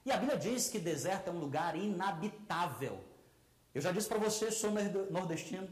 E 0.06 0.12
a 0.12 0.16
Bíblia 0.16 0.38
diz 0.38 0.70
que 0.70 0.80
deserto 0.80 1.28
é 1.28 1.32
um 1.32 1.40
lugar 1.40 1.76
inabitável. 1.76 3.04
Eu 3.76 3.82
já 3.82 3.92
disse 3.92 4.08
para 4.08 4.20
você, 4.20 4.50
sou 4.52 4.72
nordestino. 5.10 5.68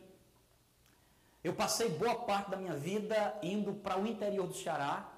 Eu 1.41 1.53
passei 1.53 1.87
boa 1.87 2.15
parte 2.15 2.51
da 2.51 2.57
minha 2.57 2.75
vida 2.75 3.39
indo 3.41 3.73
para 3.75 3.97
o 3.97 4.05
interior 4.05 4.45
do 4.45 4.53
Ceará, 4.53 5.09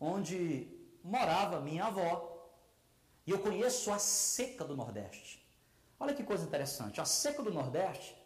onde 0.00 0.74
morava 1.04 1.60
minha 1.60 1.84
avó. 1.84 2.50
E 3.26 3.30
eu 3.30 3.40
conheço 3.40 3.92
a 3.92 3.98
seca 3.98 4.64
do 4.64 4.74
Nordeste. 4.74 5.46
Olha 6.00 6.14
que 6.14 6.24
coisa 6.24 6.46
interessante. 6.46 6.98
A 6.98 7.04
seca 7.04 7.42
do 7.42 7.52
Nordeste 7.52 8.16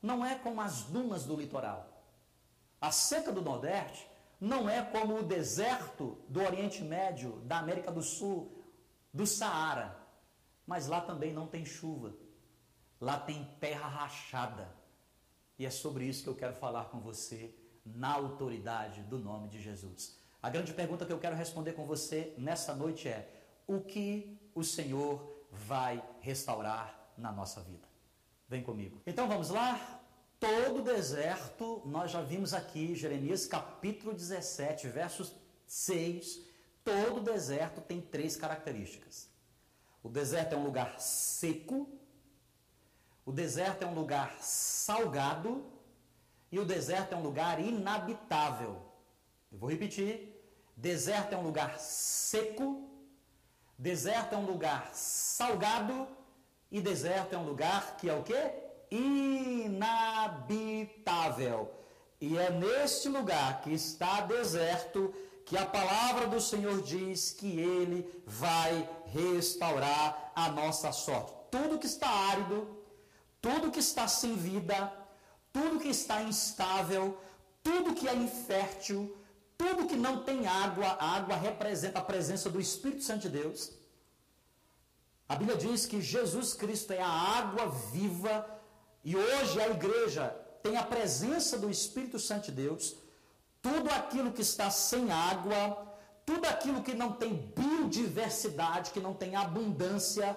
não 0.00 0.24
é 0.24 0.34
como 0.34 0.62
as 0.62 0.84
dunas 0.84 1.26
do 1.26 1.36
litoral. 1.36 1.97
A 2.80 2.90
seca 2.90 3.32
do 3.32 3.42
Nordeste 3.42 4.08
não 4.40 4.68
é 4.68 4.82
como 4.82 5.18
o 5.18 5.22
deserto 5.22 6.18
do 6.28 6.40
Oriente 6.40 6.82
Médio, 6.82 7.40
da 7.40 7.58
América 7.58 7.90
do 7.90 8.02
Sul, 8.02 8.64
do 9.12 9.26
Saara. 9.26 9.96
Mas 10.66 10.86
lá 10.86 11.00
também 11.00 11.32
não 11.32 11.46
tem 11.46 11.64
chuva. 11.64 12.14
Lá 13.00 13.18
tem 13.18 13.44
terra 13.58 13.88
rachada. 13.88 14.68
E 15.58 15.66
é 15.66 15.70
sobre 15.70 16.04
isso 16.04 16.22
que 16.22 16.28
eu 16.28 16.36
quero 16.36 16.54
falar 16.54 16.84
com 16.86 17.00
você 17.00 17.54
na 17.84 18.12
autoridade 18.12 19.02
do 19.02 19.18
nome 19.18 19.48
de 19.48 19.60
Jesus. 19.60 20.16
A 20.40 20.48
grande 20.48 20.72
pergunta 20.72 21.04
que 21.04 21.12
eu 21.12 21.18
quero 21.18 21.34
responder 21.34 21.72
com 21.72 21.84
você 21.84 22.34
nessa 22.38 22.74
noite 22.74 23.08
é: 23.08 23.28
o 23.66 23.80
que 23.80 24.38
o 24.54 24.62
Senhor 24.62 25.46
vai 25.50 26.02
restaurar 26.20 27.12
na 27.16 27.32
nossa 27.32 27.60
vida? 27.60 27.88
Vem 28.48 28.62
comigo. 28.62 29.02
Então 29.06 29.26
vamos 29.26 29.50
lá. 29.50 29.97
Todo 30.40 30.82
deserto, 30.82 31.82
nós 31.84 32.10
já 32.10 32.22
vimos 32.22 32.54
aqui, 32.54 32.94
Jeremias 32.94 33.46
capítulo 33.46 34.12
17, 34.14 34.88
versos 34.88 35.34
6 35.66 36.46
Todo 36.88 37.20
deserto 37.20 37.82
tem 37.82 38.00
três 38.00 38.34
características. 38.34 39.28
O 40.02 40.08
deserto 40.08 40.54
é 40.54 40.56
um 40.56 40.64
lugar 40.64 40.98
seco, 40.98 41.86
o 43.26 43.30
deserto 43.30 43.82
é 43.82 43.86
um 43.86 43.94
lugar 43.94 44.38
salgado 44.40 45.66
e 46.50 46.58
o 46.58 46.64
deserto 46.64 47.12
é 47.12 47.16
um 47.16 47.22
lugar 47.22 47.60
inabitável. 47.60 48.80
Eu 49.52 49.58
vou 49.58 49.68
repetir: 49.68 50.34
deserto 50.74 51.34
é 51.34 51.36
um 51.36 51.42
lugar 51.42 51.78
seco, 51.78 52.88
deserto 53.76 54.34
é 54.34 54.38
um 54.38 54.46
lugar 54.46 54.88
salgado 54.94 56.08
e 56.70 56.80
deserto 56.80 57.34
é 57.34 57.38
um 57.38 57.44
lugar 57.44 57.98
que 57.98 58.08
é 58.08 58.14
o 58.14 58.22
que? 58.22 58.67
Inabitável. 58.90 59.78
E 62.20 62.36
é 62.36 62.50
neste 62.50 63.08
lugar 63.08 63.60
que 63.60 63.72
está 63.72 64.20
deserto 64.22 65.14
que 65.44 65.56
a 65.56 65.64
palavra 65.64 66.26
do 66.26 66.40
Senhor 66.40 66.82
diz 66.82 67.30
que 67.30 67.58
Ele 67.58 68.06
vai 68.26 68.88
restaurar 69.06 70.32
a 70.34 70.50
nossa 70.50 70.92
sorte. 70.92 71.32
Tudo 71.50 71.78
que 71.78 71.86
está 71.86 72.08
árido, 72.08 72.76
tudo 73.40 73.70
que 73.70 73.78
está 73.78 74.06
sem 74.06 74.36
vida, 74.36 74.92
tudo 75.52 75.80
que 75.80 75.88
está 75.88 76.22
instável, 76.22 77.18
tudo 77.62 77.94
que 77.94 78.08
é 78.08 78.14
infértil, 78.14 79.16
tudo 79.56 79.86
que 79.86 79.96
não 79.96 80.22
tem 80.22 80.46
água, 80.46 80.86
a 81.00 81.16
água 81.16 81.36
representa 81.36 81.98
a 81.98 82.02
presença 82.02 82.50
do 82.50 82.60
Espírito 82.60 83.02
Santo 83.04 83.22
de 83.22 83.30
Deus. 83.30 83.72
A 85.28 85.34
Bíblia 85.34 85.56
diz 85.56 85.86
que 85.86 86.00
Jesus 86.00 86.54
Cristo 86.54 86.92
é 86.92 87.00
a 87.00 87.08
água 87.08 87.68
viva 87.92 88.57
e 89.04 89.16
hoje 89.16 89.60
a 89.60 89.68
igreja 89.68 90.28
tem 90.62 90.76
a 90.76 90.82
presença 90.82 91.58
do 91.58 91.70
Espírito 91.70 92.18
Santo 92.18 92.46
de 92.46 92.52
Deus 92.52 92.96
tudo 93.60 93.90
aquilo 93.90 94.32
que 94.32 94.42
está 94.42 94.70
sem 94.70 95.10
água, 95.10 95.86
tudo 96.24 96.46
aquilo 96.46 96.82
que 96.82 96.94
não 96.94 97.12
tem 97.12 97.52
biodiversidade, 97.56 98.90
que 98.90 99.00
não 99.00 99.14
tem 99.14 99.34
abundância, 99.36 100.36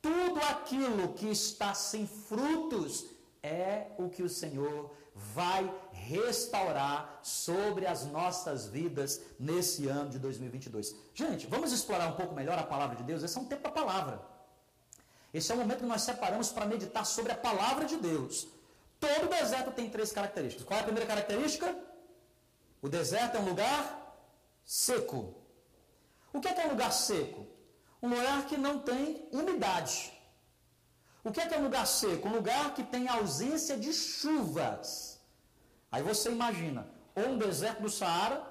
tudo 0.00 0.40
aquilo 0.48 1.12
que 1.14 1.26
está 1.26 1.74
sem 1.74 2.06
frutos, 2.06 3.06
é 3.42 3.86
o 3.98 4.08
que 4.08 4.22
o 4.22 4.28
Senhor 4.28 4.90
vai 5.14 5.70
restaurar 5.92 7.20
sobre 7.22 7.86
as 7.86 8.06
nossas 8.06 8.66
vidas 8.66 9.20
nesse 9.38 9.88
ano 9.88 10.10
de 10.10 10.18
2022. 10.18 10.94
Gente, 11.14 11.46
vamos 11.46 11.72
explorar 11.72 12.08
um 12.08 12.16
pouco 12.16 12.34
melhor 12.34 12.58
a 12.58 12.62
palavra 12.62 12.96
de 12.96 13.02
Deus. 13.02 13.22
Esse 13.22 13.36
é 13.36 13.40
um 13.40 13.46
tempo 13.46 13.62
da 13.62 13.70
palavra. 13.70 14.22
Esse 15.32 15.52
é 15.52 15.54
o 15.54 15.58
momento 15.58 15.80
que 15.80 15.86
nós 15.86 16.02
separamos 16.02 16.50
para 16.50 16.66
meditar 16.66 17.04
sobre 17.06 17.32
a 17.32 17.36
palavra 17.36 17.84
de 17.84 17.96
Deus. 17.96 18.48
Todo 18.98 19.28
deserto 19.28 19.70
tem 19.72 19.88
três 19.88 20.12
características. 20.12 20.66
Qual 20.66 20.78
é 20.78 20.82
a 20.82 20.84
primeira 20.84 21.06
característica? 21.06 21.76
O 22.82 22.88
deserto 22.88 23.36
é 23.36 23.40
um 23.40 23.44
lugar 23.44 23.82
seco. 24.64 25.34
O 26.32 26.40
que 26.40 26.48
é, 26.48 26.52
que 26.52 26.60
é 26.60 26.66
um 26.66 26.70
lugar 26.70 26.92
seco? 26.92 27.46
Um 28.02 28.08
lugar 28.08 28.46
que 28.46 28.56
não 28.56 28.78
tem 28.80 29.28
umidade. 29.32 30.12
O 31.22 31.30
que 31.30 31.40
é, 31.40 31.46
que 31.46 31.54
é 31.54 31.58
um 31.58 31.64
lugar 31.64 31.86
seco? 31.86 32.28
Um 32.28 32.32
lugar 32.32 32.74
que 32.74 32.82
tem 32.82 33.08
ausência 33.08 33.76
de 33.76 33.92
chuvas. 33.92 35.20
Aí 35.92 36.02
você 36.02 36.30
imagina, 36.30 36.88
ou 37.14 37.30
um 37.30 37.38
deserto 37.38 37.82
do 37.82 37.90
Saara, 37.90 38.42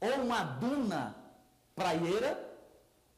ou 0.00 0.14
uma 0.22 0.42
duna 0.42 1.14
praieira, 1.74 2.32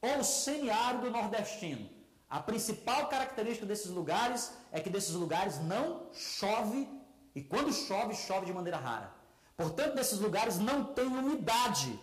ou 0.00 0.18
o 0.18 0.24
semiárido 0.24 1.10
nordestino. 1.10 1.88
A 2.28 2.40
principal 2.40 3.08
característica 3.08 3.66
desses 3.66 3.90
lugares 3.90 4.52
é 4.72 4.80
que 4.80 4.90
desses 4.90 5.14
lugares 5.14 5.60
não 5.60 6.08
chove, 6.12 6.88
e 7.34 7.42
quando 7.42 7.72
chove, 7.72 8.14
chove 8.14 8.46
de 8.46 8.52
maneira 8.52 8.76
rara. 8.76 9.12
Portanto, 9.56 9.94
nesses 9.94 10.18
lugares 10.18 10.58
não 10.58 10.84
tem 10.84 11.06
umidade. 11.06 11.98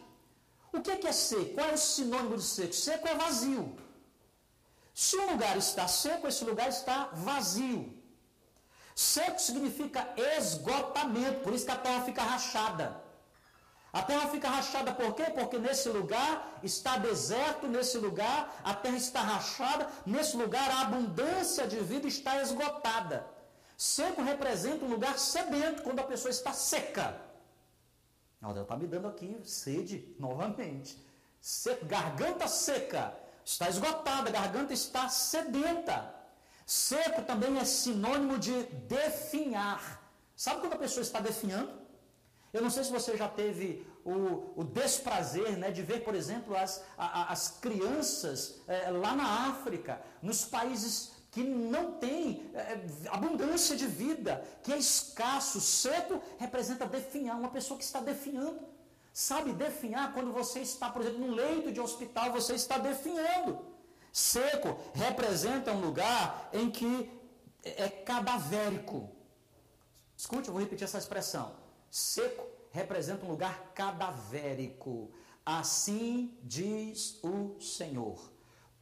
O 0.72 0.80
que 0.80 0.92
é, 0.92 0.96
que 0.96 1.08
é 1.08 1.12
seco? 1.12 1.54
Qual 1.56 1.68
é 1.68 1.74
o 1.74 1.78
sinônimo 1.78 2.38
de 2.38 2.44
seco? 2.44 2.74
Seco 2.74 3.08
é 3.08 3.16
vazio. 3.16 3.76
Se 4.94 5.18
um 5.18 5.32
lugar 5.32 5.58
está 5.58 5.88
seco, 5.88 6.28
esse 6.28 6.44
lugar 6.46 6.70
está 6.70 7.10
vazio. 7.14 7.94
Seco 8.96 9.40
significa 9.40 10.14
esgotamento, 10.16 11.42
por 11.42 11.54
isso 11.54 11.66
que 11.66 11.72
a 11.72 11.78
terra 11.78 12.04
fica 12.04 12.22
rachada. 12.22 13.01
A 13.94 14.02
terra 14.02 14.30
fica 14.30 14.48
rachada 14.48 14.94
por 14.94 15.14
quê? 15.16 15.26
Porque 15.26 15.58
nesse 15.60 15.90
lugar 15.90 16.60
está 16.64 16.98
deserto, 16.98 17.68
nesse 17.68 17.98
lugar 17.98 18.62
a 18.64 18.74
terra 18.74 18.96
está 18.96 19.22
rachada, 19.22 19.90
nesse 20.06 20.38
lugar 20.38 20.70
a 20.72 20.82
abundância 20.82 21.68
de 21.68 21.80
vida 21.82 22.08
está 22.08 22.42
esgotada. 22.42 23.28
Seco 23.78 24.22
representa 24.22 24.86
um 24.86 24.90
lugar 24.90 25.20
sedento, 25.20 25.84
quando 25.84 26.00
a 26.00 26.04
pessoa 26.04 26.32
está 26.32 26.54
seca. 26.54 27.20
Ela 28.42 28.62
está 28.62 28.78
me 28.78 28.88
dando 28.88 29.08
aqui 29.10 29.38
sede 29.44 30.08
novamente. 30.18 30.98
Seco, 31.42 31.86
garganta 31.86 32.48
seca, 32.48 33.14
está 33.44 33.68
esgotada, 33.68 34.30
a 34.30 34.32
garganta 34.32 34.72
está 34.72 35.10
sedenta. 35.10 36.16
Seco 36.66 37.24
também 37.24 37.58
é 37.60 37.66
sinônimo 37.66 38.38
de 38.38 38.64
definhar. 38.88 40.02
Sabe 40.34 40.62
quando 40.62 40.74
a 40.74 40.78
pessoa 40.78 41.02
está 41.02 41.20
definhando? 41.20 41.82
Eu 42.54 42.62
não 42.62 42.70
sei 42.70 42.84
se 42.84 42.92
você 42.92 43.16
já 43.16 43.30
teve 43.30 43.88
o, 44.04 44.60
o 44.60 44.64
desprazer 44.64 45.58
né, 45.58 45.72
de 45.72 45.82
ver, 45.82 46.04
por 46.04 46.16
exemplo, 46.16 46.56
as, 46.56 46.84
a, 46.98 47.32
as 47.32 47.60
crianças 47.60 48.62
é, 48.68 48.90
lá 48.92 49.16
na 49.16 49.50
África, 49.50 50.02
nos 50.22 50.44
países 50.44 51.14
que 51.32 51.44
não 51.44 51.94
têm 51.94 52.50
é, 52.54 52.80
abundância 53.10 53.76
de 53.76 53.88
vida, 53.88 54.44
que 54.64 54.74
é 54.74 54.78
escasso, 54.78 55.62
seco, 55.62 56.22
representa 56.38 56.86
definhar, 56.86 57.38
uma 57.38 57.50
pessoa 57.50 57.78
que 57.78 57.86
está 57.86 58.02
definhando. 58.02 58.60
Sabe, 59.14 59.54
definhar 59.54 60.14
quando 60.14 60.32
você 60.32 60.60
está, 60.60 60.90
por 60.90 61.02
exemplo, 61.02 61.20
num 61.20 61.34
leito 61.34 61.72
de 61.72 61.80
hospital, 61.80 62.32
você 62.32 62.54
está 62.56 62.78
definhando. 62.78 63.60
Seco 64.12 64.78
representa 64.94 65.72
um 65.72 65.80
lugar 65.80 66.50
em 66.54 66.70
que 66.70 67.10
é 67.64 67.88
cadavérico. 67.88 69.10
Escute, 70.18 70.48
eu 70.48 70.54
vou 70.54 70.62
repetir 70.62 70.84
essa 70.84 70.98
expressão. 70.98 71.54
Seco 71.92 72.48
representa 72.72 73.26
um 73.26 73.30
lugar 73.30 73.74
cadavérico. 73.76 75.12
Assim 75.46 76.38
diz 76.42 77.20
o 77.22 77.60
Senhor. 77.60 78.32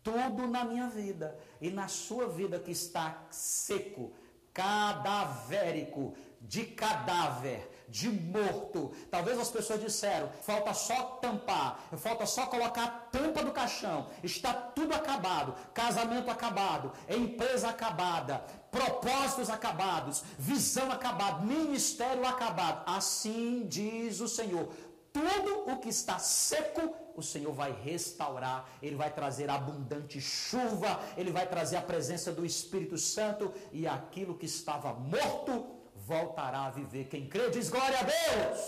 Tudo 0.04 0.48
na 0.48 0.64
minha 0.64 0.88
vida 0.88 1.38
e 1.60 1.72
na 1.72 1.88
sua 1.88 2.28
vida 2.28 2.60
que 2.60 2.72
está 2.72 3.26
seco, 3.32 4.14
cadavérico, 4.54 6.16
de 6.40 6.66
cadáver, 6.66 7.70
de 7.90 8.10
morto. 8.10 8.92
Talvez 9.10 9.38
as 9.40 9.50
pessoas 9.50 9.82
disseram: 9.82 10.30
falta 10.42 10.74
só 10.74 11.18
tampar, 11.22 11.80
falta 11.98 12.26
só 12.26 12.46
colocar 12.46 12.84
a 12.84 12.88
tampa 12.88 13.44
do 13.44 13.52
caixão. 13.52 14.08
Está 14.24 14.54
tudo 14.54 14.94
acabado, 14.94 15.56
casamento 15.74 16.30
acabado, 16.30 16.92
empresa 17.10 17.70
acabada, 17.70 18.44
propósitos 18.72 19.50
acabados, 19.50 20.24
visão 20.38 20.92
acabada, 20.92 21.46
ministério 21.46 22.26
acabado. 22.26 22.84
Assim 22.86 23.66
diz 23.68 24.20
o 24.20 24.28
Senhor. 24.28 24.70
Tudo 25.12 25.72
o 25.72 25.80
que 25.80 25.90
está 25.90 26.20
seco, 26.20 26.94
o 27.16 27.24
Senhor 27.24 27.52
vai 27.52 27.72
restaurar, 27.72 28.70
Ele 28.82 28.96
vai 28.96 29.12
trazer 29.12 29.50
abundante 29.50 30.22
chuva, 30.22 31.00
Ele 31.18 31.32
vai 31.32 31.48
trazer 31.48 31.78
a 31.78 31.82
presença 31.82 32.32
do 32.32 32.46
Espírito 32.46 32.96
Santo 32.96 33.52
e 33.72 33.88
aquilo 33.88 34.38
que 34.38 34.46
estava 34.46 34.94
morto 34.94 35.79
voltará 36.14 36.62
a 36.66 36.72
viver. 36.80 37.06
Quem 37.14 37.24
crê 37.34 37.46
diz 37.56 37.70
glória 37.70 38.00
a 38.00 38.08
Deus. 38.16 38.60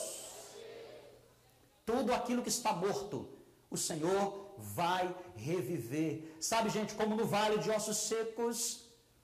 Tudo 1.91 2.13
aquilo 2.13 2.43
que 2.45 2.53
está 2.57 2.71
morto, 2.85 3.17
o 3.69 3.77
Senhor 3.87 4.53
vai 4.57 5.05
reviver. 5.35 6.35
Sabe, 6.39 6.69
gente, 6.69 6.93
como 6.93 7.15
no 7.15 7.25
vale 7.25 7.57
de 7.63 7.69
ossos 7.71 7.97
secos, 8.09 8.57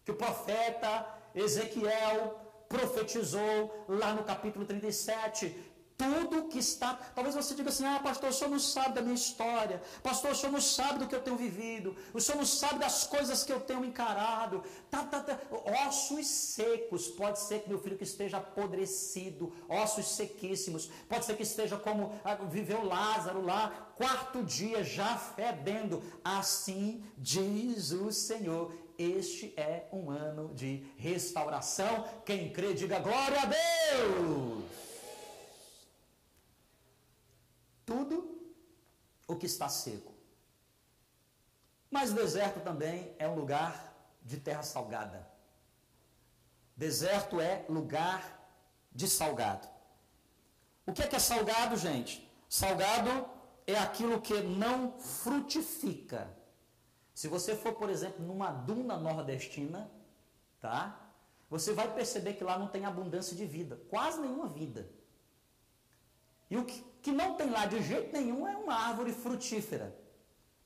que 0.03 0.11
o 0.11 0.19
profeta 0.23 0.91
Ezequiel 1.35 2.19
profetizou 2.67 3.85
lá 3.99 4.09
no 4.17 4.23
capítulo 4.23 4.65
37, 4.65 5.55
tudo 5.97 6.47
que 6.47 6.59
está. 6.59 6.93
Talvez 7.15 7.35
você 7.35 7.55
diga 7.55 7.69
assim: 7.69 7.85
ah, 7.85 7.99
pastor, 7.99 8.29
o 8.29 8.33
senhor 8.33 8.51
não 8.51 8.59
sabe 8.59 8.95
da 8.95 9.01
minha 9.01 9.15
história. 9.15 9.81
Pastor, 10.03 10.31
o 10.31 10.35
senhor 10.35 10.51
não 10.51 10.61
sabe 10.61 10.99
do 10.99 11.07
que 11.07 11.15
eu 11.15 11.21
tenho 11.21 11.35
vivido. 11.35 11.95
O 12.13 12.21
senhor 12.21 12.37
não 12.37 12.45
sabe 12.45 12.79
das 12.79 13.05
coisas 13.05 13.43
que 13.43 13.51
eu 13.51 13.59
tenho 13.59 13.83
encarado. 13.83 14.63
Tá, 14.91 15.03
tá, 15.03 15.21
tá. 15.21 15.39
Ossos 15.87 16.27
secos. 16.27 17.07
Pode 17.07 17.39
ser 17.39 17.61
que 17.61 17.69
meu 17.69 17.79
filho 17.79 17.97
que 17.97 18.03
esteja 18.03 18.37
apodrecido. 18.37 19.51
Ossos 19.67 20.07
sequíssimos. 20.09 20.89
Pode 21.09 21.25
ser 21.25 21.35
que 21.35 21.43
esteja 21.43 21.77
como 21.77 22.13
ah, 22.23 22.35
viveu 22.35 22.85
Lázaro 22.85 23.43
lá, 23.43 23.93
quarto 23.95 24.43
dia, 24.43 24.83
já 24.83 25.17
fedendo. 25.17 26.03
Assim 26.23 27.03
diz 27.17 27.91
o 27.91 28.11
Senhor. 28.11 28.71
Este 28.99 29.53
é 29.57 29.87
um 29.91 30.09
ano 30.09 30.51
de 30.55 30.83
restauração. 30.97 32.05
Quem 32.25 32.51
crê, 32.51 32.73
diga 32.73 32.99
glória 32.99 33.41
a 33.41 33.45
Deus. 33.45 34.86
Tudo 37.87 38.37
o 39.25 39.35
que 39.35 39.47
está 39.47 39.67
seco. 39.69 40.13
Mas 41.89 42.11
o 42.11 42.15
deserto 42.15 42.59
também 42.59 43.15
é 43.17 43.27
um 43.27 43.35
lugar 43.35 43.73
de 44.21 44.37
terra 44.37 44.61
salgada. 44.61 45.25
Deserto 46.75 47.39
é 47.39 47.65
lugar 47.69 48.21
de 48.91 49.07
salgado. 49.07 49.67
O 50.85 50.91
que 50.91 51.01
é 51.01 51.07
que 51.07 51.15
é 51.15 51.19
salgado, 51.19 51.77
gente? 51.77 52.29
Salgado 52.49 53.27
é 53.65 53.77
aquilo 53.77 54.21
que 54.21 54.41
não 54.41 54.99
frutifica. 54.99 56.29
Se 57.13 57.27
você 57.27 57.55
for, 57.55 57.73
por 57.73 57.89
exemplo, 57.89 58.23
numa 58.23 58.51
duna 58.51 58.97
nordestina, 58.97 59.89
tá? 60.59 61.09
Você 61.49 61.73
vai 61.73 61.91
perceber 61.93 62.33
que 62.33 62.43
lá 62.43 62.59
não 62.59 62.67
tem 62.67 62.85
abundância 62.85 63.35
de 63.35 63.45
vida, 63.45 63.81
quase 63.89 64.19
nenhuma 64.19 64.49
vida. 64.49 64.89
E 66.49 66.57
o 66.57 66.65
que, 66.65 66.83
que 67.07 67.11
não 67.13 67.35
tem 67.35 67.49
lá 67.49 67.65
de 67.65 67.81
jeito 67.81 68.11
nenhum 68.11 68.45
é 68.45 68.57
uma 68.57 68.75
árvore 68.75 69.13
frutífera. 69.13 69.95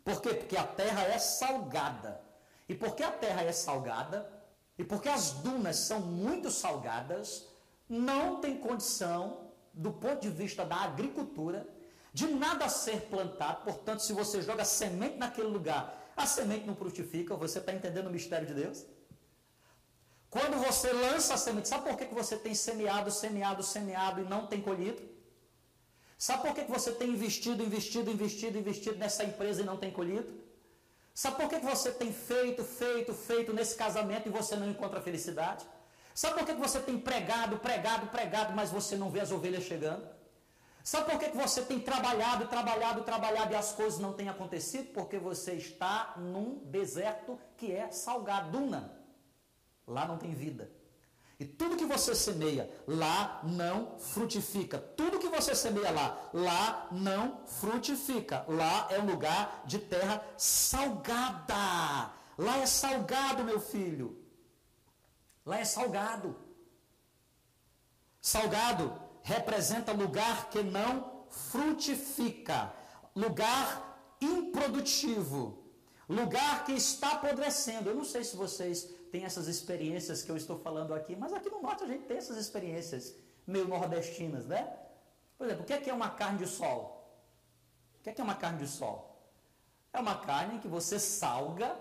Por 0.04 0.20
quê? 0.24 0.34
Porque 0.34 0.58
a 0.58 0.64
terra 0.64 1.04
é 1.04 1.20
salgada. 1.20 2.20
E 2.68 2.74
porque 2.74 3.04
a 3.04 3.12
terra 3.12 3.44
é 3.44 3.52
salgada, 3.52 4.28
e 4.76 4.84
porque 4.84 5.08
as 5.08 5.34
dunas 5.34 5.76
são 5.76 6.00
muito 6.00 6.50
salgadas, 6.50 7.48
não 7.88 8.42
tem 8.42 8.58
condição, 8.58 9.52
do 9.72 9.92
ponto 9.92 10.22
de 10.22 10.30
vista 10.30 10.66
da 10.66 10.78
agricultura, 10.78 11.68
de 12.12 12.26
nada 12.26 12.68
ser 12.70 13.02
plantado. 13.02 13.64
Portanto, 13.64 14.02
se 14.02 14.12
você 14.12 14.42
joga 14.42 14.66
semente 14.66 15.18
naquele 15.18 15.50
lugar, 15.50 16.12
a 16.18 16.26
semente 16.26 16.66
não 16.66 16.76
frutifica. 16.76 17.36
Você 17.36 17.60
está 17.60 17.72
entendendo 17.72 18.08
o 18.08 18.16
mistério 18.18 18.48
de 18.48 18.56
Deus? 18.56 18.84
Quando 20.28 20.58
você 20.58 20.92
lança 20.92 21.36
a 21.36 21.38
semente, 21.38 21.68
sabe 21.68 21.88
por 21.88 21.96
que 21.96 22.06
você 22.06 22.36
tem 22.36 22.56
semeado, 22.56 23.12
semeado, 23.12 23.62
semeado 23.62 24.22
e 24.22 24.24
não 24.24 24.48
tem 24.48 24.60
colhido? 24.60 25.21
Sabe 26.26 26.44
por 26.44 26.54
que 26.54 26.64
você 26.66 26.92
tem 26.92 27.10
investido, 27.10 27.64
investido, 27.64 28.12
investido, 28.12 28.56
investido 28.56 28.96
nessa 28.96 29.24
empresa 29.24 29.64
e 29.64 29.66
não 29.66 29.76
tem 29.76 29.90
colhido? 29.90 30.32
Sabe 31.16 31.38
por 31.38 31.50
que 31.50 31.58
você 31.58 31.92
tem 31.92 32.14
feito, 32.14 32.64
feito, 32.64 33.12
feito 33.12 33.52
nesse 33.52 33.76
casamento 33.76 34.28
e 34.28 34.32
você 34.32 34.56
não 34.56 34.70
encontra 34.70 35.02
felicidade? 35.02 35.66
Sabe 36.14 36.36
por 36.36 36.46
que 36.46 36.54
você 36.54 36.80
tem 36.80 37.00
pregado, 37.00 37.58
pregado, 37.58 38.06
pregado, 38.06 38.54
mas 38.54 38.70
você 38.70 38.96
não 38.96 39.10
vê 39.10 39.22
as 39.22 39.32
ovelhas 39.32 39.64
chegando? 39.64 40.08
Sabe 40.84 41.10
por 41.10 41.20
que 41.20 41.30
você 41.36 41.64
tem 41.64 41.80
trabalhado, 41.80 42.48
trabalhado, 42.48 43.02
trabalhado 43.02 43.54
e 43.54 43.56
as 43.56 43.72
coisas 43.72 43.98
não 43.98 44.14
têm 44.14 44.30
acontecido? 44.30 44.94
Porque 44.94 45.18
você 45.18 45.54
está 45.54 46.14
num 46.18 46.60
deserto 46.66 47.40
que 47.58 47.72
é 47.72 47.90
salgaduna. 47.90 48.96
Lá 49.88 50.06
não 50.08 50.20
tem 50.20 50.36
vida. 50.36 50.70
E 51.42 51.46
tudo 51.46 51.76
que 51.76 51.88
você 51.88 52.14
semeia 52.14 52.70
lá 52.86 53.42
não 53.44 53.98
frutifica. 53.98 54.78
Tudo 54.78 55.18
que 55.18 55.28
você 55.28 55.56
semeia 55.56 55.90
lá, 55.90 56.30
lá 56.32 56.88
não 56.92 57.42
frutifica. 57.48 58.46
Lá 58.48 58.88
é 58.92 59.00
um 59.00 59.08
lugar 59.08 59.64
de 59.66 59.80
terra 59.80 60.24
salgada. 60.38 61.56
Lá 62.38 62.58
é 62.60 62.68
salgado, 62.68 63.44
meu 63.44 63.60
filho. 63.60 64.24
Lá 65.44 65.58
é 65.58 65.66
salgado. 65.66 66.36
Salgado 68.22 69.02
representa 69.24 69.92
lugar 69.94 70.52
que 70.52 70.62
não 70.62 71.26
frutifica, 71.28 72.72
lugar 73.16 74.16
improdutivo, 74.22 75.61
lugar 76.12 76.66
que 76.66 76.74
está 76.74 77.14
apodrecendo. 77.14 77.90
Eu 77.90 77.96
não 77.96 78.04
sei 78.04 78.24
se 78.24 78.36
vocês 78.36 78.90
têm 79.12 79.26
essas 79.26 79.48
experiências 79.48 80.22
que 80.24 80.32
eu 80.32 80.38
estou 80.38 80.58
falando 80.60 80.94
aqui, 80.94 81.16
mas 81.16 81.34
aqui 81.34 81.50
no 81.50 81.62
norte 81.62 81.84
a 81.84 81.88
gente 81.88 82.06
tem 82.06 82.18
essas 82.18 82.38
experiências 82.38 83.16
meio 83.46 83.68
nordestinas, 83.68 84.46
né? 84.46 84.72
Por 85.38 85.46
exemplo, 85.46 85.64
o 85.64 85.66
que 85.66 85.74
é, 85.74 85.78
que 85.78 85.90
é 85.90 85.94
uma 85.94 86.10
carne 86.10 86.40
de 86.40 86.48
sol? 86.48 86.80
O 88.00 88.04
que 88.04 88.10
é, 88.10 88.14
que 88.14 88.22
é 88.22 88.24
uma 88.24 88.36
carne 88.36 88.60
de 88.60 88.68
sol? 88.68 88.98
É 89.94 90.00
uma 90.00 90.16
carne 90.16 90.60
que 90.60 90.68
você 90.68 91.00
salga 91.00 91.78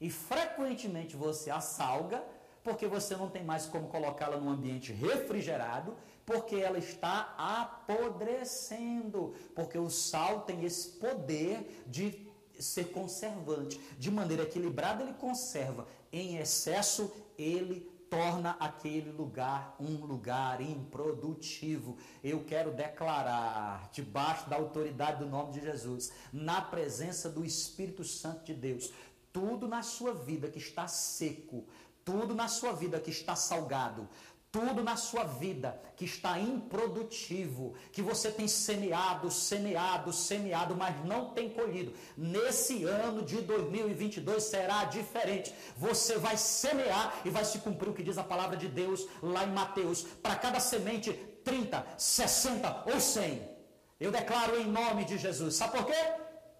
e 0.00 0.10
frequentemente 0.10 1.16
você 1.16 1.50
a 1.50 1.60
salga 1.60 2.22
porque 2.66 2.88
você 2.88 3.14
não 3.16 3.30
tem 3.30 3.44
mais 3.44 3.66
como 3.66 3.86
colocá-la 3.86 4.38
num 4.38 4.50
ambiente 4.50 4.92
refrigerado, 4.92 5.96
porque 6.24 6.56
ela 6.56 6.78
está 6.78 7.32
apodrecendo, 7.38 9.36
porque 9.54 9.78
o 9.78 9.88
sal 9.88 10.40
tem 10.40 10.64
esse 10.64 10.88
poder 10.98 11.84
de 11.86 12.25
ser 12.58 12.92
conservante. 12.92 13.80
De 13.98 14.10
maneira 14.10 14.42
equilibrada, 14.44 15.02
ele 15.02 15.14
conserva. 15.14 15.86
Em 16.12 16.36
excesso, 16.36 17.12
ele 17.38 17.80
torna 18.08 18.56
aquele 18.60 19.10
lugar 19.10 19.76
um 19.80 20.04
lugar 20.04 20.60
improdutivo. 20.60 21.96
Eu 22.22 22.44
quero 22.44 22.72
declarar, 22.72 23.90
debaixo 23.92 24.48
da 24.48 24.56
autoridade 24.56 25.18
do 25.18 25.30
nome 25.30 25.52
de 25.52 25.60
Jesus, 25.60 26.12
na 26.32 26.60
presença 26.60 27.28
do 27.28 27.44
Espírito 27.44 28.04
Santo 28.04 28.44
de 28.44 28.54
Deus, 28.54 28.92
tudo 29.32 29.68
na 29.68 29.82
sua 29.82 30.14
vida 30.14 30.48
que 30.48 30.58
está 30.58 30.88
seco, 30.88 31.64
tudo 32.04 32.34
na 32.34 32.48
sua 32.48 32.72
vida 32.72 33.00
que 33.00 33.10
está 33.10 33.34
salgado, 33.34 34.08
tudo 34.50 34.82
na 34.82 34.96
sua 34.96 35.24
vida 35.24 35.80
que 35.96 36.04
está 36.04 36.38
improdutivo, 36.38 37.74
que 37.92 38.02
você 38.02 38.30
tem 38.30 38.48
semeado, 38.48 39.30
semeado, 39.30 40.12
semeado, 40.12 40.74
mas 40.74 41.04
não 41.04 41.30
tem 41.30 41.50
colhido. 41.50 41.92
Nesse 42.16 42.84
ano 42.84 43.22
de 43.22 43.40
2022 43.42 44.42
será 44.42 44.84
diferente. 44.84 45.54
Você 45.76 46.18
vai 46.18 46.36
semear 46.36 47.20
e 47.24 47.30
vai 47.30 47.44
se 47.44 47.58
cumprir 47.58 47.90
o 47.90 47.94
que 47.94 48.02
diz 48.02 48.18
a 48.18 48.24
palavra 48.24 48.56
de 48.56 48.68
Deus 48.68 49.06
lá 49.22 49.44
em 49.44 49.52
Mateus. 49.52 50.02
Para 50.02 50.36
cada 50.36 50.60
semente, 50.60 51.12
30, 51.44 51.86
60 51.96 52.84
ou 52.92 53.00
100. 53.00 53.56
Eu 53.98 54.10
declaro 54.10 54.60
em 54.60 54.66
nome 54.66 55.04
de 55.04 55.16
Jesus. 55.16 55.54
Sabe 55.56 55.78
por 55.78 55.86
quê? 55.86 55.94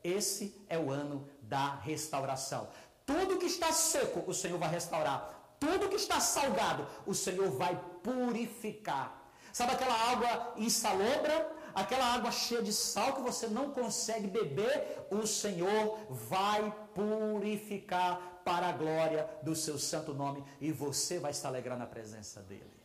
Esse 0.02 0.64
é 0.68 0.78
o 0.78 0.90
ano 0.90 1.28
da 1.42 1.74
restauração. 1.76 2.68
Tudo 3.04 3.38
que 3.38 3.46
está 3.46 3.72
seco, 3.72 4.24
o 4.26 4.34
Senhor 4.34 4.58
vai 4.58 4.68
restaurar. 4.68 5.35
Tudo 5.58 5.88
que 5.88 5.96
está 5.96 6.20
salgado, 6.20 6.86
o 7.06 7.14
Senhor 7.14 7.50
vai 7.50 7.78
purificar. 8.02 9.30
Sabe 9.52 9.72
aquela 9.72 9.94
água 9.94 10.54
insalobra? 10.56 11.54
Aquela 11.74 12.06
água 12.14 12.30
cheia 12.30 12.62
de 12.62 12.72
sal 12.72 13.14
que 13.14 13.20
você 13.20 13.46
não 13.48 13.70
consegue 13.70 14.26
beber, 14.26 15.06
o 15.10 15.26
Senhor 15.26 15.98
vai 16.08 16.74
purificar 16.94 18.40
para 18.42 18.68
a 18.68 18.72
glória 18.72 19.28
do 19.42 19.54
seu 19.54 19.78
santo 19.78 20.14
nome 20.14 20.42
e 20.58 20.72
você 20.72 21.18
vai 21.18 21.34
se 21.34 21.46
alegrar 21.46 21.76
na 21.76 21.86
presença 21.86 22.40
dele. 22.40 22.75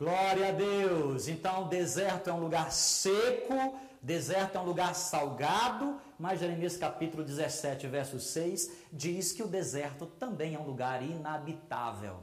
Glória 0.00 0.48
a 0.48 0.52
Deus! 0.52 1.28
Então, 1.28 1.68
deserto 1.68 2.30
é 2.30 2.32
um 2.32 2.40
lugar 2.40 2.72
seco, 2.72 3.78
deserto 4.00 4.56
é 4.56 4.58
um 4.58 4.64
lugar 4.64 4.94
salgado, 4.94 6.00
mas 6.18 6.40
Jeremias 6.40 6.74
capítulo 6.78 7.22
17, 7.22 7.86
verso 7.86 8.18
6 8.18 8.86
diz 8.90 9.30
que 9.30 9.42
o 9.42 9.46
deserto 9.46 10.06
também 10.06 10.54
é 10.54 10.58
um 10.58 10.64
lugar 10.64 11.02
inabitável. 11.02 12.22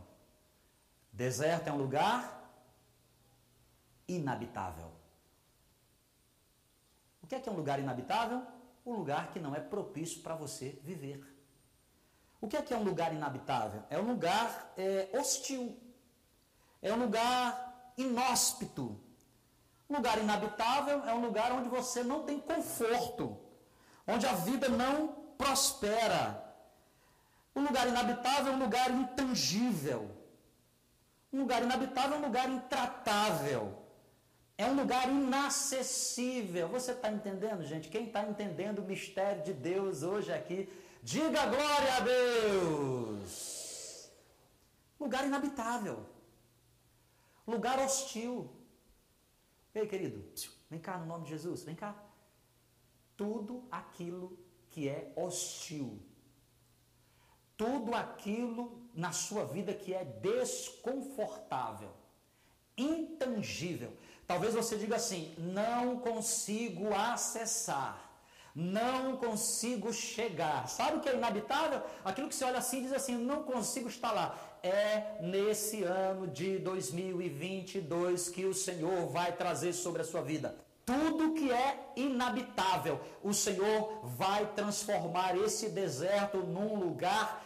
Deserto 1.13 1.67
é 1.67 1.71
um 1.71 1.77
lugar 1.77 2.51
inabitável. 4.07 4.91
O 7.21 7.27
que 7.27 7.35
é 7.35 7.39
que 7.39 7.47
é 7.47 7.51
um 7.51 7.55
lugar 7.55 7.79
inabitável? 7.79 8.41
Um 8.83 8.93
lugar 8.93 9.31
que 9.31 9.39
não 9.39 9.53
é 9.53 9.59
propício 9.59 10.23
para 10.23 10.33
você 10.33 10.79
viver. 10.81 11.23
O 12.41 12.47
que 12.47 12.57
é 12.57 12.61
que 12.63 12.73
é 12.73 12.77
um 12.77 12.83
lugar 12.83 13.13
inabitável? 13.13 13.83
É 13.87 13.99
um 13.99 14.07
lugar 14.13 14.73
é, 14.75 15.09
hostil. 15.13 15.79
É 16.81 16.93
um 16.93 16.97
lugar 16.97 17.66
inóspito. 17.97 18.99
Lugar 19.89 20.17
inabitável 20.19 21.03
é 21.05 21.13
um 21.13 21.21
lugar 21.21 21.51
onde 21.51 21.69
você 21.69 22.03
não 22.03 22.23
tem 22.23 22.39
conforto, 22.39 23.38
onde 24.05 24.25
a 24.25 24.33
vida 24.33 24.69
não 24.69 25.07
prospera. 25.38 26.43
Um 27.55 27.63
lugar 27.63 27.88
inabitável 27.88 28.53
é 28.53 28.55
um 28.55 28.60
lugar 28.60 28.91
intangível. 28.91 30.12
Um 31.31 31.39
lugar 31.39 31.63
inabitável 31.63 32.15
é 32.15 32.19
um 32.19 32.25
lugar 32.25 32.49
intratável. 32.49 33.88
É 34.57 34.65
um 34.65 34.75
lugar 34.75 35.07
inacessível. 35.10 36.67
Você 36.67 36.91
está 36.91 37.12
entendendo, 37.12 37.63
gente? 37.63 37.89
Quem 37.89 38.07
está 38.07 38.23
entendendo 38.23 38.79
o 38.79 38.86
mistério 38.86 39.43
de 39.43 39.53
Deus 39.53 40.03
hoje 40.03 40.33
aqui, 40.33 40.67
diga 41.01 41.45
glória 41.45 41.95
a 41.95 41.99
Deus. 42.01 43.31
Lugar 44.99 45.25
inabitável. 45.25 46.16
Lugar 47.47 47.79
hostil. 47.79 48.49
Ei, 49.73 49.88
querido, 49.88 50.23
vem 50.69 50.79
cá 50.79 50.97
no 50.97 51.05
nome 51.05 51.23
de 51.23 51.29
Jesus, 51.29 51.63
vem 51.63 51.75
cá. 51.75 51.95
Tudo 53.15 53.63
aquilo 53.71 54.38
que 54.69 54.89
é 54.89 55.13
hostil, 55.15 55.99
tudo 57.55 57.95
aquilo 57.95 58.81
na 58.93 59.12
sua 59.12 59.45
vida 59.45 59.73
que 59.73 59.93
é 59.93 60.03
desconfortável, 60.03 61.91
intangível. 62.77 63.95
Talvez 64.27 64.53
você 64.53 64.77
diga 64.77 64.97
assim: 64.97 65.33
não 65.38 65.99
consigo 65.99 66.93
acessar 66.93 68.07
não 68.60 69.17
consigo 69.17 69.93
chegar. 69.93 70.67
Sabe 70.67 70.97
o 70.97 70.99
que 70.99 71.07
é 71.07 71.15
inabitável? 71.15 71.79
Aquilo 72.03 72.27
que 72.27 72.33
você 72.33 72.43
olha 72.43 72.57
assim 72.57 72.79
e 72.79 72.81
diz 72.81 72.91
assim: 72.91 73.15
não 73.15 73.43
consigo 73.43 73.88
estar 73.88 74.12
lá. 74.12 74.36
É 74.63 75.17
nesse 75.22 75.84
ano 75.84 76.28
de 76.28 76.58
2022 76.60 78.30
que 78.30 78.46
o 78.46 78.54
Senhor 78.54 79.08
vai 79.08 79.32
trazer 79.36 79.74
sobre 79.74 80.02
a 80.02 80.06
sua 80.06 80.22
vida. 80.22 80.56
Tudo 80.86 81.34
que 81.34 81.52
é 81.52 81.91
inabitável, 81.96 83.00
o 83.22 83.34
Senhor 83.34 84.00
vai 84.04 84.46
transformar 84.54 85.38
esse 85.38 85.70
deserto 85.70 86.38
num 86.38 86.76
lugar 86.76 87.46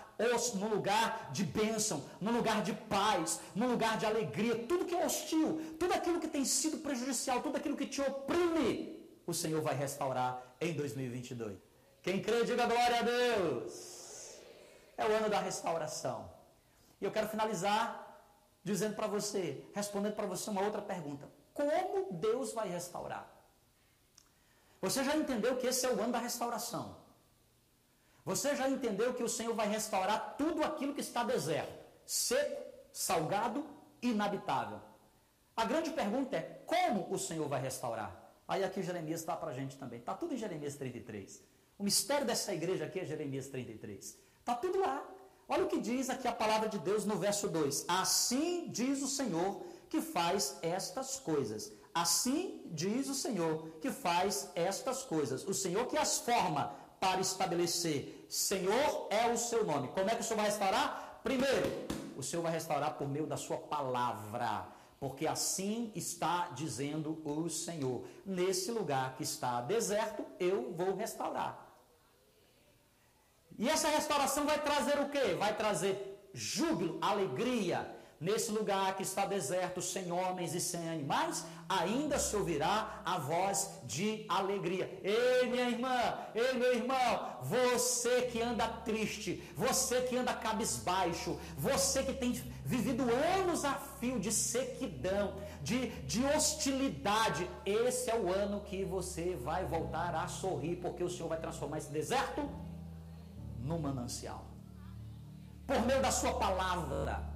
num 0.53 0.67
lugar 0.67 1.31
de 1.31 1.43
bênção, 1.43 2.03
num 2.19 2.31
lugar 2.31 2.61
de 2.61 2.73
paz, 2.73 3.39
num 3.55 3.71
lugar 3.71 3.97
de 3.97 4.05
alegria, 4.05 4.55
tudo 4.67 4.85
que 4.85 4.93
é 4.93 5.03
hostil, 5.03 5.75
tudo 5.79 5.93
aquilo 5.93 6.19
que 6.19 6.27
tem 6.27 6.45
sido 6.45 6.77
prejudicial, 6.77 7.41
tudo 7.41 7.57
aquilo 7.57 7.75
que 7.75 7.87
te 7.87 8.01
oprime, 8.01 8.99
o 9.25 9.33
Senhor 9.33 9.61
vai 9.61 9.73
restaurar 9.73 10.55
em 10.61 10.73
2022. 10.73 11.57
Quem 12.03 12.21
crê, 12.21 12.43
diga 12.43 12.65
glória 12.65 12.99
a 12.99 13.01
Deus. 13.01 14.35
É 14.97 15.05
o 15.05 15.11
ano 15.11 15.29
da 15.29 15.39
restauração. 15.39 16.29
E 17.01 17.05
eu 17.05 17.11
quero 17.11 17.27
finalizar 17.27 18.07
dizendo 18.63 18.95
para 18.95 19.07
você, 19.07 19.65
respondendo 19.73 20.15
para 20.15 20.27
você 20.27 20.49
uma 20.49 20.61
outra 20.61 20.81
pergunta: 20.81 21.27
Como 21.53 22.13
Deus 22.13 22.53
vai 22.53 22.69
restaurar? 22.69 23.27
Você 24.79 25.03
já 25.03 25.15
entendeu 25.15 25.57
que 25.57 25.67
esse 25.67 25.85
é 25.85 25.89
o 25.89 25.99
ano 26.01 26.13
da 26.13 26.19
restauração? 26.19 26.95
Você 28.23 28.55
já 28.55 28.69
entendeu 28.69 29.13
que 29.13 29.23
o 29.23 29.29
Senhor 29.29 29.55
vai 29.55 29.67
restaurar 29.67 30.35
tudo 30.37 30.63
aquilo 30.63 30.93
que 30.93 31.01
está 31.01 31.23
deserto, 31.23 31.73
seco, 32.05 32.63
salgado, 32.93 33.65
inabitável? 34.01 34.79
A 35.55 35.65
grande 35.65 35.89
pergunta 35.91 36.37
é: 36.37 36.63
como 36.65 37.11
o 37.11 37.17
Senhor 37.17 37.47
vai 37.47 37.61
restaurar? 37.61 38.21
Aí 38.47 38.63
aqui 38.63 38.83
Jeremias 38.83 39.21
está 39.21 39.35
para 39.35 39.51
a 39.51 39.53
gente 39.53 39.77
também. 39.77 39.99
Está 39.99 40.13
tudo 40.13 40.33
em 40.33 40.37
Jeremias 40.37 40.75
33. 40.75 41.41
O 41.79 41.83
mistério 41.83 42.27
dessa 42.27 42.53
igreja 42.53 42.85
aqui 42.85 42.99
é 42.99 43.05
Jeremias 43.05 43.47
33. 43.47 44.17
Está 44.39 44.55
tudo 44.55 44.79
lá. 44.79 45.07
Olha 45.47 45.65
o 45.65 45.67
que 45.67 45.79
diz 45.79 46.09
aqui 46.09 46.27
a 46.27 46.31
palavra 46.31 46.69
de 46.69 46.79
Deus 46.79 47.05
no 47.05 47.15
verso 47.15 47.47
2. 47.47 47.85
Assim 47.87 48.69
diz 48.69 49.01
o 49.01 49.07
Senhor 49.07 49.61
que 49.89 50.01
faz 50.01 50.57
estas 50.61 51.19
coisas. 51.19 51.71
Assim 51.93 52.61
diz 52.67 53.09
o 53.09 53.15
Senhor 53.15 53.67
que 53.81 53.91
faz 53.91 54.49
estas 54.55 55.03
coisas. 55.03 55.45
O 55.45 55.53
Senhor 55.53 55.87
que 55.87 55.97
as 55.97 56.19
forma 56.19 56.73
para 56.99 57.19
estabelecer. 57.19 58.25
Senhor 58.29 59.07
é 59.09 59.31
o 59.31 59.37
seu 59.37 59.65
nome. 59.65 59.89
Como 59.89 60.09
é 60.09 60.15
que 60.15 60.21
o 60.21 60.23
Senhor 60.23 60.37
vai 60.37 60.45
restaurar? 60.45 61.19
Primeiro, 61.23 61.69
o 62.17 62.23
Senhor 62.23 62.41
vai 62.41 62.51
restaurar 62.51 62.97
por 62.97 63.07
meio 63.07 63.27
da 63.27 63.37
sua 63.37 63.57
palavra 63.57 64.67
porque 65.01 65.25
assim 65.25 65.91
está 65.95 66.49
dizendo 66.49 67.23
o 67.25 67.49
Senhor: 67.49 68.05
nesse 68.23 68.71
lugar 68.71 69.15
que 69.15 69.23
está 69.23 69.59
deserto, 69.59 70.23
eu 70.39 70.71
vou 70.73 70.95
restaurar. 70.95 71.70
E 73.61 73.69
essa 73.69 73.89
restauração 73.89 74.43
vai 74.51 74.59
trazer 74.67 74.97
o 74.99 75.09
quê? 75.13 75.35
Vai 75.43 75.55
trazer 75.55 75.93
júbilo, 76.33 76.97
alegria, 76.99 77.79
Nesse 78.21 78.51
lugar 78.51 78.95
que 78.95 79.01
está 79.01 79.25
deserto, 79.25 79.81
sem 79.81 80.11
homens 80.11 80.53
e 80.53 80.61
sem 80.61 80.87
animais, 80.87 81.43
ainda 81.67 82.19
se 82.19 82.35
ouvirá 82.35 83.01
a 83.03 83.17
voz 83.17 83.81
de 83.83 84.27
alegria. 84.29 84.85
Ei, 85.03 85.49
minha 85.49 85.67
irmã, 85.67 85.99
ei, 86.35 86.53
meu 86.53 86.71
irmão, 86.71 87.37
você 87.41 88.21
que 88.31 88.39
anda 88.39 88.67
triste, 88.67 89.41
você 89.55 90.01
que 90.03 90.15
anda 90.15 90.35
cabisbaixo, 90.35 91.39
você 91.57 92.03
que 92.03 92.13
tem 92.13 92.33
vivido 92.63 93.05
anos 93.39 93.65
a 93.65 93.73
fio 93.99 94.19
de 94.19 94.31
sequidão, 94.31 95.33
de, 95.63 95.87
de 96.05 96.23
hostilidade. 96.23 97.49
Esse 97.65 98.11
é 98.11 98.15
o 98.15 98.31
ano 98.31 98.61
que 98.61 98.85
você 98.85 99.35
vai 99.35 99.65
voltar 99.65 100.13
a 100.13 100.27
sorrir, 100.27 100.75
porque 100.75 101.03
o 101.03 101.09
Senhor 101.09 101.27
vai 101.27 101.39
transformar 101.39 101.79
esse 101.79 101.91
deserto 101.91 102.47
no 103.63 103.79
manancial. 103.79 104.43
Por 105.67 105.81
meio 105.85 106.01
da 106.01 106.11
sua 106.11 106.33
palavra. 106.33 107.30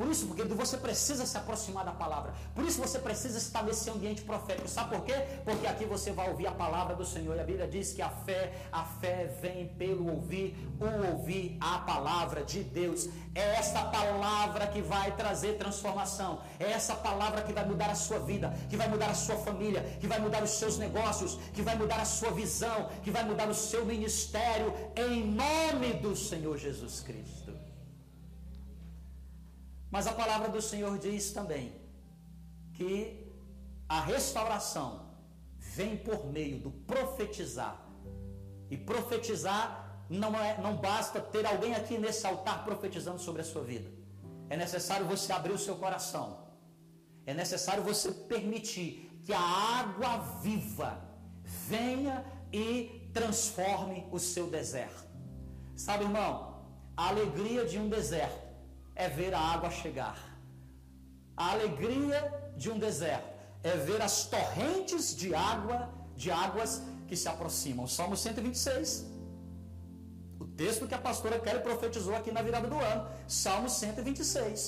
Por 0.00 0.08
isso, 0.08 0.26
porque 0.28 0.42
você 0.44 0.78
precisa 0.78 1.26
se 1.26 1.36
aproximar 1.36 1.84
da 1.84 1.92
palavra. 1.92 2.32
Por 2.54 2.64
isso 2.64 2.80
você 2.80 2.98
precisa 2.98 3.36
estar 3.36 3.62
nesse 3.62 3.90
ambiente 3.90 4.22
profético. 4.22 4.66
Sabe 4.66 4.96
por 4.96 5.04
quê? 5.04 5.12
Porque 5.44 5.66
aqui 5.66 5.84
você 5.84 6.10
vai 6.10 6.30
ouvir 6.30 6.46
a 6.46 6.52
palavra 6.52 6.96
do 6.96 7.04
Senhor. 7.04 7.36
E 7.36 7.40
a 7.40 7.44
Bíblia 7.44 7.68
diz 7.68 7.92
que 7.92 8.00
a 8.00 8.08
fé, 8.08 8.50
a 8.72 8.82
fé 8.82 9.26
vem 9.42 9.68
pelo 9.80 10.10
ouvir, 10.10 10.56
o 10.80 11.12
ouvir 11.12 11.58
a 11.60 11.80
palavra 11.80 12.42
de 12.42 12.62
Deus. 12.62 13.10
É 13.34 13.56
essa 13.56 13.82
palavra 13.82 14.68
que 14.68 14.80
vai 14.80 15.14
trazer 15.14 15.58
transformação. 15.58 16.40
É 16.58 16.70
essa 16.70 16.94
palavra 16.94 17.42
que 17.42 17.52
vai 17.52 17.66
mudar 17.66 17.90
a 17.90 17.94
sua 17.94 18.20
vida, 18.20 18.54
que 18.70 18.78
vai 18.78 18.88
mudar 18.88 19.10
a 19.10 19.14
sua 19.14 19.36
família, 19.36 19.82
que 20.00 20.06
vai 20.06 20.18
mudar 20.18 20.42
os 20.42 20.52
seus 20.52 20.78
negócios, 20.78 21.38
que 21.52 21.60
vai 21.60 21.76
mudar 21.76 22.00
a 22.00 22.06
sua 22.06 22.30
visão, 22.30 22.88
que 23.04 23.10
vai 23.10 23.22
mudar 23.22 23.50
o 23.50 23.54
seu 23.54 23.84
ministério 23.84 24.72
em 24.96 25.30
nome 25.30 25.92
do 25.92 26.16
Senhor 26.16 26.56
Jesus 26.56 27.00
Cristo. 27.00 27.39
Mas 29.90 30.06
a 30.06 30.12
palavra 30.12 30.48
do 30.48 30.62
Senhor 30.62 30.96
diz 30.98 31.32
também 31.32 31.72
que 32.74 33.26
a 33.88 34.00
restauração 34.00 35.10
vem 35.58 35.96
por 35.96 36.26
meio 36.26 36.58
do 36.60 36.70
profetizar. 36.70 37.76
E 38.70 38.76
profetizar 38.76 40.04
não, 40.08 40.34
é, 40.38 40.60
não 40.60 40.76
basta 40.76 41.20
ter 41.20 41.44
alguém 41.44 41.74
aqui 41.74 41.98
nesse 41.98 42.26
altar 42.26 42.64
profetizando 42.64 43.18
sobre 43.18 43.42
a 43.42 43.44
sua 43.44 43.62
vida. 43.62 43.90
É 44.48 44.56
necessário 44.56 45.06
você 45.06 45.32
abrir 45.32 45.52
o 45.52 45.58
seu 45.58 45.76
coração. 45.76 46.48
É 47.26 47.34
necessário 47.34 47.82
você 47.82 48.10
permitir 48.12 49.20
que 49.24 49.32
a 49.32 49.40
água 49.40 50.18
viva 50.40 51.02
venha 51.44 52.24
e 52.52 53.10
transforme 53.12 54.06
o 54.10 54.18
seu 54.18 54.48
deserto. 54.48 55.08
Sabe, 55.76 56.04
irmão, 56.04 56.64
a 56.96 57.08
alegria 57.08 57.64
de 57.64 57.78
um 57.78 57.88
deserto 57.88 58.49
é 59.04 59.08
ver 59.08 59.32
a 59.34 59.42
água 59.54 59.70
chegar. 59.70 60.18
A 61.36 61.52
alegria 61.52 62.20
de 62.56 62.68
um 62.70 62.78
deserto 62.78 63.30
é 63.62 63.74
ver 63.88 64.00
as 64.08 64.16
torrentes 64.26 65.16
de 65.20 65.34
água, 65.34 65.78
de 66.16 66.30
águas 66.30 66.82
que 67.08 67.16
se 67.16 67.28
aproximam. 67.28 67.86
Salmo 67.86 68.16
126. 68.16 69.06
O 70.38 70.46
texto 70.62 70.86
que 70.86 70.94
a 70.94 70.98
pastora 71.08 71.38
Kelly 71.38 71.62
profetizou 71.68 72.14
aqui 72.14 72.30
na 72.30 72.42
virada 72.42 72.68
do 72.68 72.78
ano. 72.78 73.08
Salmo 73.26 73.70
126. 73.70 74.58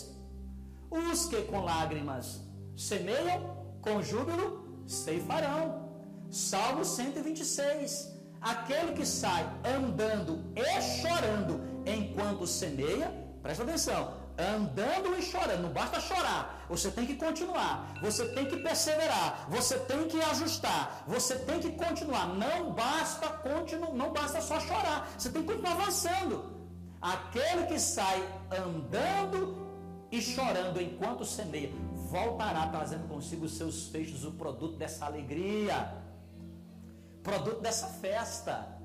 Os 0.91 1.27
que 1.27 1.43
com 1.51 1.61
lágrimas 1.73 2.41
semeiam, 2.77 3.39
com 3.83 4.03
júbilo 4.03 4.47
ceifarão. 4.87 5.91
Salmo 6.31 6.85
126. 6.85 8.11
Aquele 8.41 8.93
que 8.93 9.07
sai 9.07 9.45
andando 9.77 10.33
e 10.57 10.81
chorando 10.81 11.61
enquanto 11.87 12.47
semeia, 12.47 13.09
presta 13.43 13.63
atenção, 13.63 14.22
andando 14.39 15.19
e 15.19 15.23
chorando. 15.23 15.63
Não 15.63 15.71
basta 15.71 16.01
chorar. 16.01 16.65
Você 16.69 16.91
tem 16.91 17.07
que 17.07 17.17
continuar. 17.17 17.95
Você 18.01 18.27
tem 18.29 18.47
que 18.47 18.57
perseverar. 18.57 19.47
Você 19.51 19.79
tem 19.79 20.09
que 20.09 20.21
ajustar. 20.21 21.05
Você 21.07 21.37
tem 21.37 21.61
que 21.61 21.73
continuar. 21.73 22.27
Não 22.29 22.73
basta 22.73 23.29
continuar, 23.29 23.93
não 23.93 24.13
basta 24.13 24.41
só 24.41 24.59
chorar. 24.61 25.09
Você 25.19 25.31
tem 25.31 25.43
que 25.43 25.49
continuar 25.49 25.73
avançando. 25.73 26.53
Aquele 27.01 27.67
que 27.67 27.79
sai 27.79 28.23
andando 28.51 29.63
e 30.11 30.21
chorando 30.21 30.81
enquanto 30.81 31.25
semeia, 31.25 31.73
voltará 32.11 32.69
trazendo 32.69 33.09
consigo 33.09 33.47
os 33.47 33.57
seus 33.57 33.89
feixes, 33.89 34.25
o 34.25 34.33
produto 34.33 34.77
dessa 34.77 35.07
alegria, 35.07 35.95
produto 37.23 37.61
dessa 37.61 37.87
festa. 37.87 38.82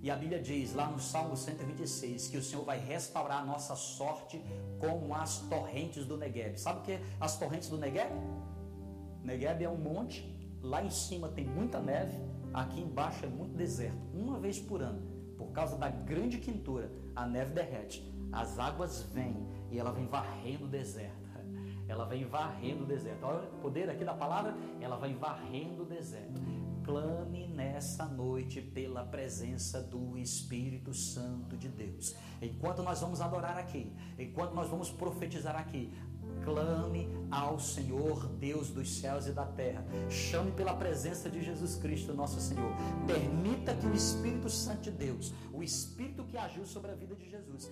E 0.00 0.10
a 0.10 0.16
Bíblia 0.16 0.40
diz 0.40 0.74
lá 0.74 0.88
no 0.88 1.00
Salmo 1.00 1.36
126 1.36 2.28
que 2.28 2.36
o 2.36 2.42
Senhor 2.42 2.64
vai 2.64 2.78
restaurar 2.78 3.42
a 3.42 3.44
nossa 3.44 3.74
sorte 3.74 4.40
como 4.78 5.12
as 5.12 5.40
torrentes 5.48 6.06
do 6.06 6.16
Negueb. 6.16 6.56
Sabe 6.56 6.78
o 6.78 6.82
que 6.82 6.92
é 6.92 7.02
as 7.20 7.36
torrentes 7.36 7.68
do 7.68 7.76
Negueb? 7.76 8.12
Negueb 9.24 9.64
é 9.64 9.68
um 9.68 9.76
monte, 9.76 10.24
lá 10.62 10.84
em 10.84 10.90
cima 10.90 11.28
tem 11.28 11.44
muita 11.44 11.80
neve, 11.80 12.16
aqui 12.54 12.80
embaixo 12.80 13.26
é 13.26 13.28
muito 13.28 13.56
deserto. 13.56 13.98
Uma 14.14 14.38
vez 14.38 14.60
por 14.60 14.82
ano, 14.82 15.02
por 15.36 15.50
causa 15.50 15.76
da 15.76 15.88
grande 15.88 16.38
quintura, 16.38 16.92
a 17.16 17.26
neve 17.26 17.52
derrete, 17.52 18.08
as 18.30 18.56
águas 18.56 19.02
vêm 19.12 19.48
e 19.68 19.80
ela 19.80 19.90
vem 19.90 20.06
varrendo 20.06 20.66
o 20.66 20.68
deserto. 20.68 21.28
Ela 21.88 22.04
vem 22.04 22.26
varrendo 22.26 22.84
o 22.84 22.86
deserto. 22.86 23.24
Olha 23.24 23.48
o 23.48 23.60
poder 23.62 23.88
aqui 23.88 24.04
da 24.04 24.12
palavra, 24.12 24.54
ela 24.78 24.98
vai 24.98 25.14
varrendo 25.14 25.84
o 25.84 25.86
deserto 25.86 26.38
clame 26.88 27.46
nessa 27.48 28.06
noite 28.06 28.62
pela 28.62 29.04
presença 29.04 29.82
do 29.82 30.16
Espírito 30.16 30.94
Santo 30.94 31.54
de 31.54 31.68
Deus. 31.68 32.16
Enquanto 32.40 32.82
nós 32.82 33.02
vamos 33.02 33.20
adorar 33.20 33.58
aqui, 33.58 33.92
enquanto 34.18 34.54
nós 34.54 34.70
vamos 34.70 34.90
profetizar 34.90 35.54
aqui, 35.54 35.92
clame 36.42 37.06
ao 37.30 37.60
Senhor, 37.60 38.26
Deus 38.38 38.70
dos 38.70 38.88
céus 39.00 39.26
e 39.26 39.32
da 39.32 39.44
terra. 39.44 39.84
Chame 40.08 40.50
pela 40.52 40.74
presença 40.74 41.28
de 41.28 41.44
Jesus 41.44 41.76
Cristo, 41.76 42.14
nosso 42.14 42.40
Senhor. 42.40 42.72
Permita 43.06 43.74
que 43.74 43.86
o 43.86 43.94
Espírito 43.94 44.48
Santo 44.48 44.84
de 44.84 44.90
Deus, 44.90 45.34
o 45.52 45.62
Espírito 45.62 46.24
que 46.24 46.38
agiu 46.38 46.64
sobre 46.64 46.90
a 46.90 46.94
vida 46.94 47.14
de 47.14 47.28
Jesus, 47.28 47.70